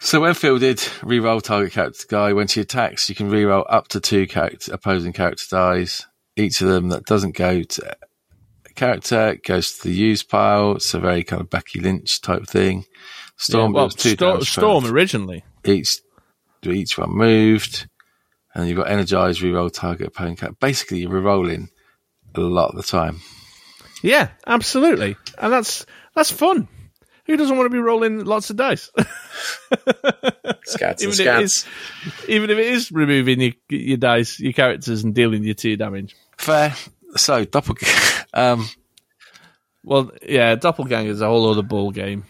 [0.00, 2.32] so when fielded, re-roll target character guy.
[2.32, 6.06] When she attacks, you can re-roll up to two character opposing character dies.
[6.36, 7.96] Each of them that doesn't go to
[8.74, 10.72] character goes to the use pile.
[10.72, 12.84] It's a very kind of Becky Lynch type thing.
[13.36, 15.44] Storm Yeah, well, two Sto- Storm originally.
[15.64, 16.00] each
[16.72, 17.88] each one moved,
[18.54, 20.38] and you've got energize, reroll target opponent.
[20.38, 20.56] Character.
[20.60, 21.68] Basically, you're rerolling
[22.34, 23.20] a lot of the time.
[24.02, 26.68] Yeah, absolutely, and that's that's fun.
[27.26, 28.90] Who doesn't want to be rolling lots of dice?
[30.66, 31.64] Scats and even, if is,
[32.28, 36.14] even if it is removing your, your dice, your characters, and dealing your two damage.
[36.36, 36.74] Fair.
[37.16, 37.78] So doppel.
[38.34, 38.68] Um,
[39.84, 42.24] Well, yeah, Doppelganger is a whole other ball game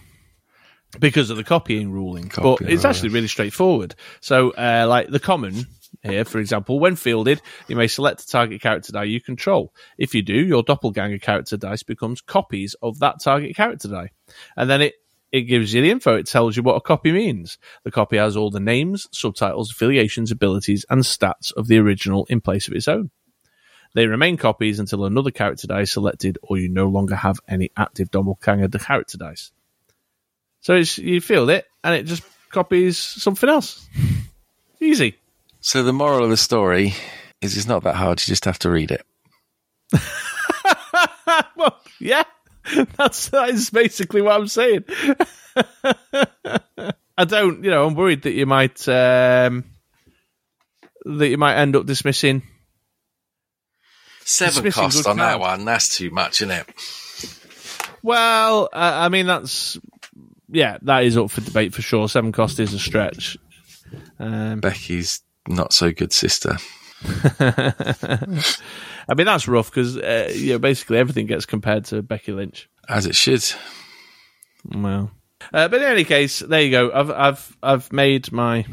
[0.99, 2.31] because of the copying ruling.
[2.37, 3.95] but it's actually really straightforward.
[4.21, 5.67] So, uh, like the common
[6.03, 9.73] here, for example, when fielded, you may select a target character die you control.
[9.99, 14.11] If you do, your Doppelganger character dice becomes copies of that target character die,
[14.57, 14.95] and then it.
[15.33, 16.15] It gives you the info.
[16.15, 17.59] It tells you what a copy means.
[17.83, 22.41] The copy has all the names, subtitles, affiliations, abilities, and stats of the original in
[22.41, 23.11] place of its own.
[23.95, 27.71] They remain copies until another character die is selected or you no longer have any
[27.77, 29.51] active doppelganger character dice.
[30.65, 33.87] So it's, you field it and it just copies something else.
[34.81, 35.17] Easy.
[35.61, 36.95] so the moral of the story
[37.43, 38.19] is it's not that hard.
[38.21, 39.05] You just have to read it.
[41.57, 42.25] well, yeah,
[42.97, 44.85] that's that is basically what I'm saying.
[47.19, 49.65] I don't, you know, I'm worried that you might um,
[51.05, 52.43] that you might end up dismissing.
[54.25, 55.67] Seven missing cost good on that one.
[55.67, 56.67] That's too much, isn't it?
[58.03, 59.79] Well, uh, I mean that's
[60.55, 62.09] yeah, that is up for debate for sure.
[62.09, 63.37] Seven cost is a stretch.
[64.19, 66.57] Um, Becky's not so good sister.
[69.07, 72.69] I mean that's rough because uh, you know basically everything gets compared to Becky Lynch.
[72.89, 73.45] As it should.
[74.75, 75.11] Well,
[75.53, 76.91] uh, but in any case, there you go.
[76.93, 78.65] I've I've I've made my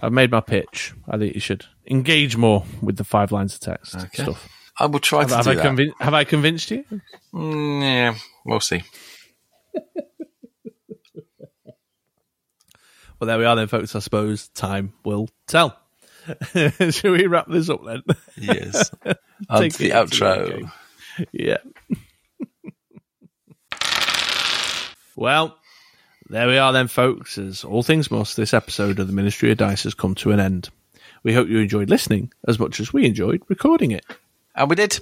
[0.00, 0.94] I've made my pitch.
[1.08, 4.22] I think you should engage more with the five lines of text Okay.
[4.22, 4.48] stuff.
[4.78, 6.04] I will try Have, to have do I?
[6.04, 6.84] Have I convinced you?
[7.34, 8.14] Mm, yeah,
[8.46, 8.82] we'll see.
[13.20, 13.96] Well, there we are then, folks.
[13.96, 15.76] I suppose time will tell.
[16.54, 18.02] Should we wrap this up then?
[18.36, 18.90] Yes.
[19.48, 20.72] On Take to the it into the outro.
[21.32, 21.56] Yeah.
[25.16, 25.56] well,
[26.28, 27.38] there we are then, folks.
[27.38, 30.38] As all things must, this episode of the Ministry of Dice has come to an
[30.38, 30.68] end.
[31.24, 34.04] We hope you enjoyed listening as much as we enjoyed recording it.
[34.54, 35.00] And we did.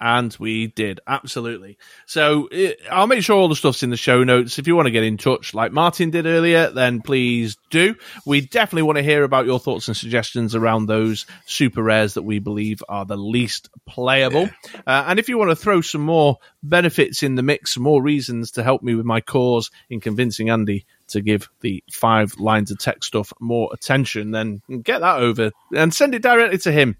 [0.00, 1.76] And we did, absolutely.
[2.06, 4.58] So uh, I'll make sure all the stuff's in the show notes.
[4.58, 7.96] If you want to get in touch like Martin did earlier, then please do.
[8.24, 12.22] We definitely want to hear about your thoughts and suggestions around those super rares that
[12.22, 14.48] we believe are the least playable.
[14.86, 18.02] Uh, and if you want to throw some more benefits in the mix, some more
[18.02, 22.70] reasons to help me with my cause in convincing Andy to give the five lines
[22.70, 26.96] of text stuff more attention, then get that over and send it directly to him.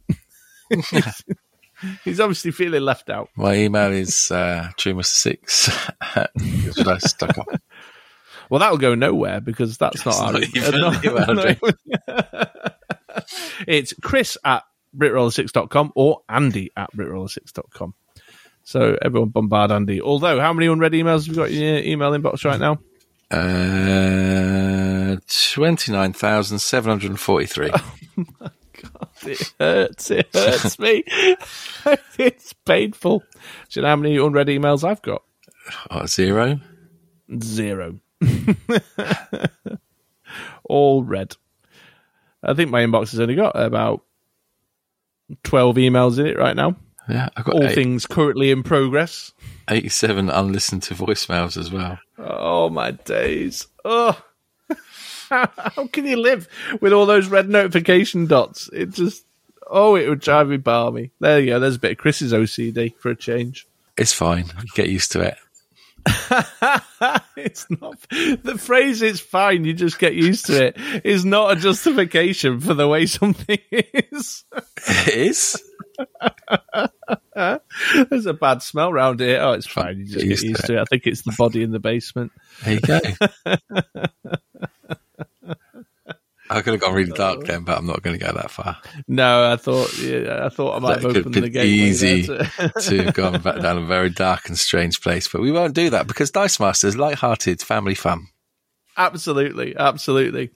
[2.04, 3.30] He's obviously feeling left out.
[3.36, 7.46] My email is uh, truemaster6 at july.com.
[8.50, 11.58] Well, that'll go nowhere because that's not our not even uh, address.
[13.68, 14.64] it's chris at
[14.96, 17.94] britroller6.com or andy at britroller6.com.
[18.68, 20.02] So everyone bombard Andy.
[20.02, 22.78] Although, how many unread emails have you got in your email inbox right now?
[23.30, 27.70] Uh, 29,743.
[29.26, 30.10] It hurts.
[30.10, 31.02] It hurts me.
[32.18, 33.18] it's painful.
[33.20, 33.26] Do
[33.72, 35.22] you know how many unread emails I've got?
[35.90, 36.60] Uh, zero.
[37.42, 37.98] Zero.
[40.64, 41.36] All red.
[42.42, 44.02] I think my inbox has only got about
[45.44, 46.76] 12 emails in it right now.
[47.08, 49.32] Yeah, I've got All eight- things currently in progress.
[49.68, 51.98] 87 unlistened to voicemails as well.
[52.18, 53.66] Oh, my days.
[53.84, 54.18] Oh.
[55.56, 56.48] How can you live
[56.80, 58.68] with all those red notification dots?
[58.72, 59.24] It just,
[59.68, 61.10] oh, it would drive me balmy.
[61.20, 61.60] There you go.
[61.60, 63.66] There's a bit of Chris's OCD for a change.
[63.96, 64.46] It's fine.
[64.46, 65.36] You get used to it.
[67.36, 71.60] it's not the phrase it's fine you just get used to it is not a
[71.60, 74.44] justification for the way something is
[74.86, 75.62] It is.
[78.08, 80.80] there's a bad smell round here oh it's fine you just get used, to, it.
[80.80, 82.32] i think it's the body in the basement
[82.64, 83.00] There you go.
[86.50, 88.78] I could have gone really dark then, but I'm not going to go that far.
[89.06, 91.66] no i thought yeah, i thought i might That have opened the game.
[91.66, 95.52] easy to- to have gone back down a very dark and strange place, but we
[95.52, 98.28] won't do that because Dice Masters, light-hearted family fun.
[98.96, 100.50] Absolutely, absolutely.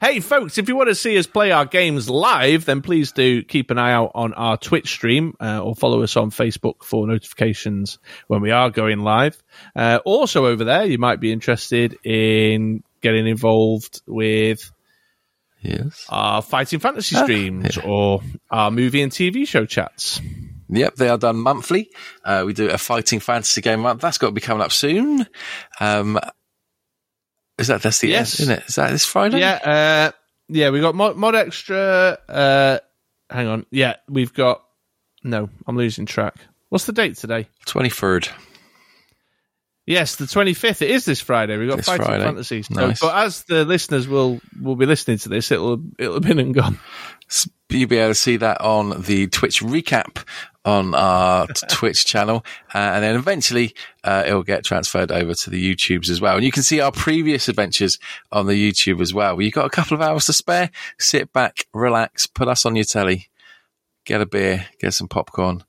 [0.00, 3.42] Hey, folks, if you want to see us play our games live, then please do
[3.42, 7.06] keep an eye out on our Twitch stream uh, or follow us on Facebook for
[7.06, 9.40] notifications when we are going live.
[9.76, 14.72] Uh, also, over there, you might be interested in getting involved with
[15.60, 16.06] Yes.
[16.08, 20.20] our Fighting Fantasy streams or our movie and TV show chats.
[20.70, 21.90] Yep, they are done monthly.
[22.24, 24.00] Uh, we do a fighting fantasy game month.
[24.02, 25.26] That's got to be coming up soon.
[25.80, 26.18] Um,
[27.58, 28.34] is that that's the Yes.
[28.34, 28.64] yes, isn't it?
[28.68, 29.40] Is that this Friday?
[29.40, 30.10] Yeah, uh,
[30.48, 32.18] yeah, we got mod, mod extra.
[32.28, 32.78] Uh,
[33.30, 34.62] hang on, yeah, we've got.
[35.24, 36.34] No, I'm losing track.
[36.68, 37.48] What's the date today?
[37.66, 38.28] twenty third.
[39.88, 40.82] Yes, the 25th.
[40.82, 41.56] It is this Friday.
[41.56, 42.22] We've got This Fighting Friday.
[42.22, 42.62] Fantasy.
[42.62, 43.00] So, Nice.
[43.00, 46.54] But as the listeners will will be listening to this, it'll it'll have been and
[46.54, 46.78] gone.
[47.70, 50.24] You'll be able to see that on the Twitch recap
[50.62, 53.74] on our Twitch channel, uh, and then eventually
[54.04, 56.36] uh, it will get transferred over to the YouTubes as well.
[56.36, 57.98] And you can see our previous adventures
[58.30, 59.40] on the YouTube as well.
[59.40, 60.70] You've got a couple of hours to spare.
[60.98, 63.28] Sit back, relax, put us on your telly,
[64.04, 65.64] get a beer, get some popcorn.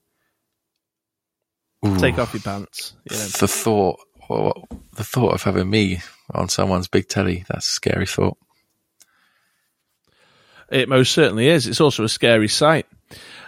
[1.86, 1.98] Ooh.
[1.98, 2.94] Take off your pants.
[3.10, 3.18] Know.
[3.18, 4.00] the thought,
[4.30, 6.02] well, the thought of having me
[6.34, 8.38] on someone's big telly—that's a scary thought.
[10.72, 11.66] It most certainly is.
[11.68, 12.86] It's also a scary sight.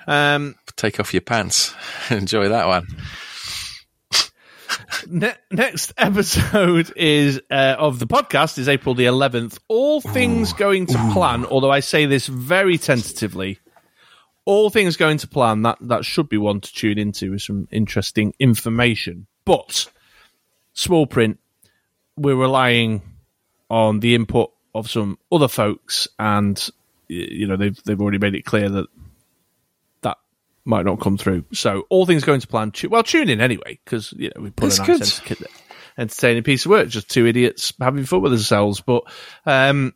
[0.08, 1.76] Um, Take off your pants,
[2.10, 2.88] enjoy that one.
[5.08, 9.60] ne- next episode is uh, of the podcast is April the 11th.
[9.68, 13.60] All things going to plan, although I say this very tentatively.
[14.46, 15.62] All things going to plan.
[15.62, 19.28] That that should be one to tune into with some interesting information.
[19.46, 19.88] But
[20.74, 21.40] small print,
[22.18, 23.02] we're relying
[23.70, 26.70] on the input of some other folks, and
[27.08, 28.88] you know they've they've already made it clear that
[30.02, 30.18] that
[30.66, 31.46] might not come through.
[31.54, 32.72] So all things going to plan.
[32.90, 35.22] Well, tune in anyway because you know we put That's a nice
[35.98, 36.88] entertaining piece of work.
[36.88, 38.82] Just two idiots having fun with themselves.
[38.82, 39.04] But
[39.46, 39.94] um,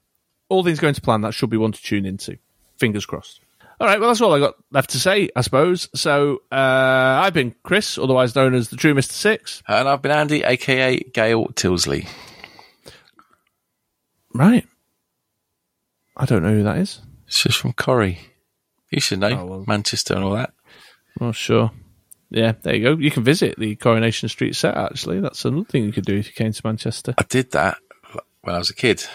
[0.49, 1.21] all things going to plan.
[1.21, 2.37] That should be one to tune into.
[2.77, 3.41] Fingers crossed.
[3.79, 5.89] All right, well, that's all I got left to say, I suppose.
[5.95, 9.11] So, uh, I've been Chris, otherwise known as the True Mr.
[9.11, 9.61] Six.
[9.67, 12.07] And I've been Andy, aka Gail Tilsley.
[14.33, 14.65] Right.
[16.17, 17.01] I don't know who that is.
[17.27, 18.19] It's just from Corrie.
[18.91, 19.63] You should know Oh, well.
[19.67, 20.53] Manchester and all that.
[21.19, 21.71] Oh, sure.
[22.29, 22.97] Yeah, there you go.
[23.01, 25.19] You can visit the Coronation Street set, actually.
[25.19, 27.13] That's another thing you could do if you came to Manchester.
[27.17, 27.77] I did that
[28.41, 29.05] when I was a kid.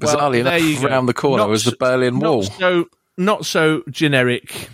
[0.00, 0.88] Well, Bizarrely there you enough, go.
[0.88, 2.42] around the corner Not was the so- Berlin not Wall.
[2.42, 4.68] So, not so generic,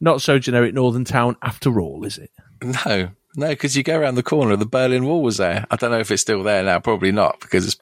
[0.00, 2.30] not so generic Northern Town after all, is it?
[2.62, 5.66] No, no, because you go around the corner, the Berlin Wall was there.
[5.70, 6.78] I don't know if it's still there now.
[6.80, 7.76] Probably not because it's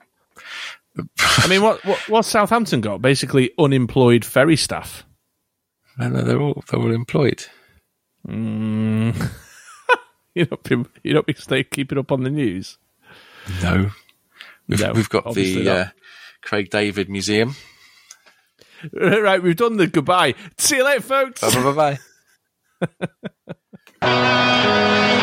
[1.18, 3.00] I mean, what, what what's Southampton got?
[3.00, 5.04] Basically, unemployed ferry staff.
[5.98, 7.44] no, no, they're all they're all employed.
[8.26, 9.30] Mm.
[10.34, 12.76] you're not been, you're not stay, keeping up on the news.
[13.62, 13.90] No,
[14.68, 15.84] we've, No, we've got the uh,
[16.42, 17.56] Craig David Museum.
[18.94, 20.34] Right, we've done the goodbye.
[20.56, 21.42] See you later, folks.
[21.42, 21.98] Bye bye
[22.80, 22.88] bye.
[24.00, 25.10] bye.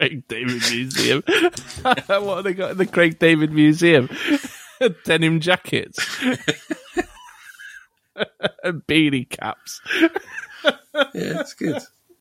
[0.00, 1.22] Craig David Museum.
[1.82, 4.08] what have they got in the Craig David Museum?
[5.04, 5.98] Denim jackets
[8.64, 9.82] and beanie caps.
[10.64, 11.82] Yeah, it's good.